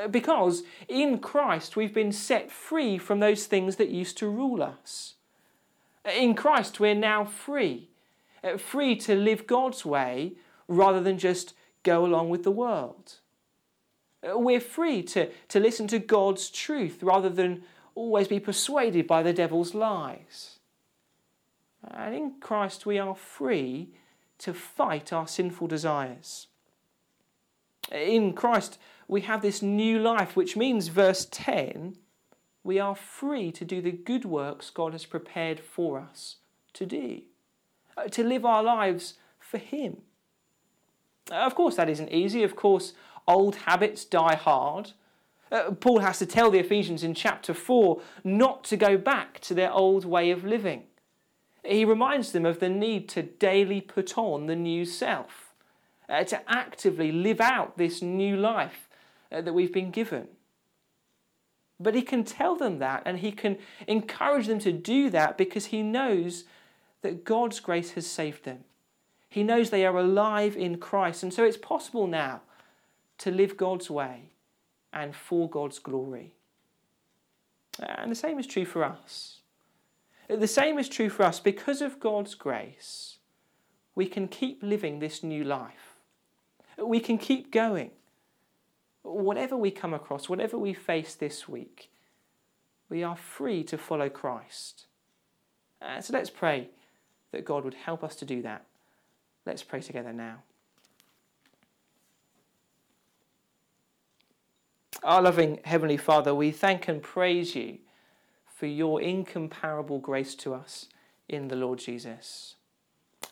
Because 0.10 0.64
in 0.88 1.20
Christ 1.20 1.76
we've 1.76 1.94
been 1.94 2.12
set 2.12 2.52
free 2.52 2.98
from 2.98 3.20
those 3.20 3.46
things 3.46 3.78
that 3.78 3.90
used 3.90 4.18
to 4.20 4.30
rule 4.30 4.62
us. 4.62 5.16
In 6.06 6.36
Christ 6.36 6.80
we're 6.80 6.96
now 6.96 7.26
free, 7.26 7.90
uh, 8.44 8.58
free 8.58 8.96
to 8.98 9.16
live 9.16 9.46
God's 9.46 9.86
way 9.86 10.34
rather 10.68 11.02
than 11.02 11.18
just 11.18 11.54
go 11.84 12.06
along 12.06 12.30
with 12.30 12.44
the 12.44 12.52
world. 12.52 13.16
Uh, 14.28 14.38
we're 14.38 14.60
free 14.60 15.04
to, 15.04 15.30
to 15.50 15.60
listen 15.60 15.88
to 15.88 16.00
God's 16.00 16.50
truth 16.50 17.04
rather 17.04 17.30
than 17.30 17.64
always 17.96 18.28
be 18.28 18.40
persuaded 18.40 19.06
by 19.08 19.22
the 19.22 19.34
devil's 19.34 19.74
lies. 19.74 20.60
And 21.84 22.16
in 22.16 22.34
Christ, 22.40 22.86
we 22.86 23.00
are 23.00 23.16
free 23.16 23.90
to 24.40 24.54
fight 24.54 25.12
our 25.12 25.28
sinful 25.28 25.68
desires. 25.68 26.48
In 27.92 28.34
Christ, 28.34 28.78
we 29.08 29.22
have 29.22 29.42
this 29.42 29.62
new 29.62 30.00
life, 30.00 30.36
which 30.36 30.56
means, 30.56 30.88
verse 30.88 31.28
10, 31.30 31.98
we 32.64 32.80
are 32.80 32.96
free 32.96 33.52
to 33.52 33.66
do 33.66 33.82
the 33.82 33.92
good 33.92 34.26
works 34.26 34.70
God 34.70 34.94
has 34.94 35.06
prepared 35.06 35.60
for 35.60 36.00
us 36.00 36.38
to 36.74 36.86
do, 36.86 37.22
uh, 37.98 38.04
to 38.06 38.24
live 38.24 38.46
our 38.46 38.64
lives 38.64 39.16
for 39.40 39.58
Him. 39.58 39.98
Uh, 41.32 41.36
of 41.36 41.56
course, 41.56 41.76
that 41.76 41.90
isn't 41.90 42.12
easy. 42.12 42.44
Of 42.44 42.56
course, 42.56 42.94
old 43.28 43.56
habits 43.56 44.06
die 44.06 44.36
hard. 44.36 44.92
Uh, 45.52 45.72
Paul 45.72 46.00
has 46.00 46.20
to 46.20 46.26
tell 46.26 46.52
the 46.52 46.60
Ephesians 46.60 47.04
in 47.04 47.14
chapter 47.14 47.54
4 47.54 48.02
not 48.24 48.64
to 48.66 48.78
go 48.78 48.98
back 48.98 49.40
to 49.42 49.54
their 49.54 49.72
old 49.72 50.06
way 50.06 50.32
of 50.32 50.46
living. 50.46 50.84
He 51.64 51.84
reminds 51.86 52.32
them 52.32 52.46
of 52.46 52.60
the 52.60 52.70
need 52.70 53.10
to 53.10 53.22
daily 53.22 53.82
put 53.82 54.18
on 54.18 54.48
the 54.48 54.56
new 54.56 54.86
self, 54.86 55.54
to 56.10 56.42
actively 56.52 57.12
live 57.12 57.40
out 57.40 57.78
this 57.78 58.02
new 58.02 58.36
life 58.36 58.90
that 59.30 59.54
we've 59.54 59.72
been 59.72 59.92
given. 59.92 60.28
But 61.82 61.96
he 61.96 62.02
can 62.02 62.24
tell 62.24 62.56
them 62.56 62.80
that 62.80 63.04
and 63.06 63.20
he 63.20 63.32
can 63.32 63.58
encourage 63.88 64.48
them 64.48 64.60
to 64.60 64.72
do 64.72 65.10
that 65.10 65.38
because 65.38 65.68
he 65.68 65.82
knows 65.82 66.44
that 67.02 67.24
God's 67.24 67.60
grace 67.60 67.92
has 67.92 68.06
saved 68.06 68.46
them. 68.46 68.64
He 69.28 69.44
knows 69.44 69.70
they 69.70 69.86
are 69.86 69.98
alive 69.98 70.56
in 70.56 70.78
Christ. 70.78 71.24
And 71.24 71.34
so 71.34 71.44
it's 71.44 71.58
possible 71.58 72.06
now 72.06 72.42
to 73.20 73.32
live 73.32 73.58
God's 73.58 73.90
way 73.90 74.32
and 74.94 75.16
for 75.16 75.50
God's 75.50 75.80
glory. 75.80 76.34
And 77.80 78.12
the 78.12 78.16
same 78.16 78.38
is 78.38 78.46
true 78.46 78.66
for 78.66 78.84
us. 78.84 79.40
The 80.28 80.48
same 80.48 80.78
is 80.78 80.88
true 80.90 81.10
for 81.10 81.24
us 81.24 81.40
because 81.40 81.82
of 81.82 82.00
God's 82.00 82.36
grace. 82.36 83.18
We 83.96 84.06
can 84.06 84.28
keep 84.28 84.62
living 84.62 85.00
this 85.00 85.24
new 85.24 85.44
life. 85.44 85.96
We 86.78 87.00
can 87.00 87.18
keep 87.18 87.52
going 87.52 87.92
whatever 89.04 89.58
we 89.58 89.72
come 89.72 89.94
across, 89.94 90.30
whatever 90.30 90.58
we 90.58 90.74
face 90.74 91.16
this 91.16 91.48
week, 91.48 91.90
we 92.90 93.04
are 93.04 93.16
free 93.16 93.64
to 93.64 93.78
follow 93.78 94.10
Christ. 94.10 94.86
Uh, 95.82 96.02
so 96.02 96.14
let's 96.14 96.30
pray 96.30 96.70
that 97.32 97.46
God 97.46 97.64
would 97.64 97.74
help 97.74 98.04
us 98.04 98.16
to 98.18 98.26
do 98.26 98.42
that. 98.42 98.66
Let's 99.46 99.64
pray 99.64 99.82
together 99.82 100.14
now. 100.14 100.44
Our 105.04 105.24
loving 105.24 105.60
Heavenly 105.64 105.98
Father, 105.98 106.36
we 106.36 106.52
thank 106.52 106.88
and 106.88 107.02
praise 107.02 107.56
you 107.56 107.80
for 108.46 108.68
your 108.68 109.02
incomparable 109.02 109.98
grace 109.98 110.36
to 110.36 110.54
us 110.54 110.86
in 111.28 111.48
the 111.48 111.56
Lord 111.56 111.80
Jesus. 111.80 112.56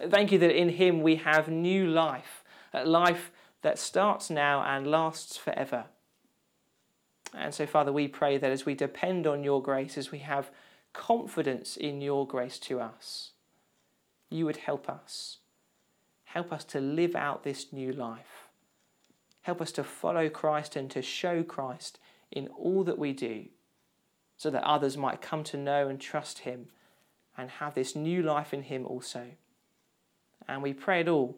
Thank 0.02 0.32
you 0.32 0.40
that 0.40 0.56
in 0.56 0.70
Him 0.70 1.04
we 1.04 1.18
have 1.18 1.48
new 1.48 1.86
life, 1.86 2.44
life 2.74 3.32
that 3.62 3.80
starts 3.80 4.30
now 4.30 4.64
and 4.64 4.88
lasts 4.88 5.38
forever. 5.38 5.86
And 7.34 7.54
so, 7.54 7.66
Father, 7.66 7.92
we 7.92 8.08
pray 8.08 8.38
that 8.38 8.52
as 8.52 8.66
we 8.66 8.74
depend 8.74 9.28
on 9.28 9.44
your 9.44 9.62
grace, 9.62 9.98
as 9.98 10.12
we 10.12 10.20
have 10.20 10.50
confidence 10.94 11.78
in 11.78 12.02
your 12.02 12.26
grace 12.26 12.58
to 12.60 12.80
us, 12.80 13.32
you 14.30 14.46
would 14.46 14.58
help 14.58 14.90
us. 14.90 15.38
Help 16.24 16.52
us 16.52 16.64
to 16.64 16.80
live 16.80 17.16
out 17.16 17.44
this 17.44 17.72
new 17.72 17.92
life. 17.92 18.48
Help 19.42 19.62
us 19.62 19.72
to 19.74 19.84
follow 19.84 20.30
Christ 20.30 20.76
and 20.76 20.90
to 20.92 21.02
show 21.02 21.44
Christ 21.44 22.00
in 22.32 22.48
all 22.50 22.84
that 22.84 23.00
we 23.00 23.14
do, 23.14 23.46
so 24.38 24.50
that 24.50 24.64
others 24.64 24.96
might 24.96 25.22
come 25.22 25.44
to 25.46 25.58
know 25.58 25.88
and 25.88 26.00
trust 26.00 26.40
him 26.40 26.68
and 27.38 27.50
have 27.50 27.74
this 27.74 27.96
new 27.96 28.22
life 28.22 28.54
in 28.54 28.64
him 28.64 28.86
also. 28.86 29.26
And 30.48 30.62
we 30.62 30.74
pray 30.74 31.02
it 31.02 31.08
all 31.08 31.38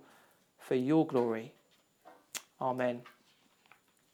for 0.57 0.75
your 0.75 1.05
glory. 1.05 1.53
Amen. 2.62 3.02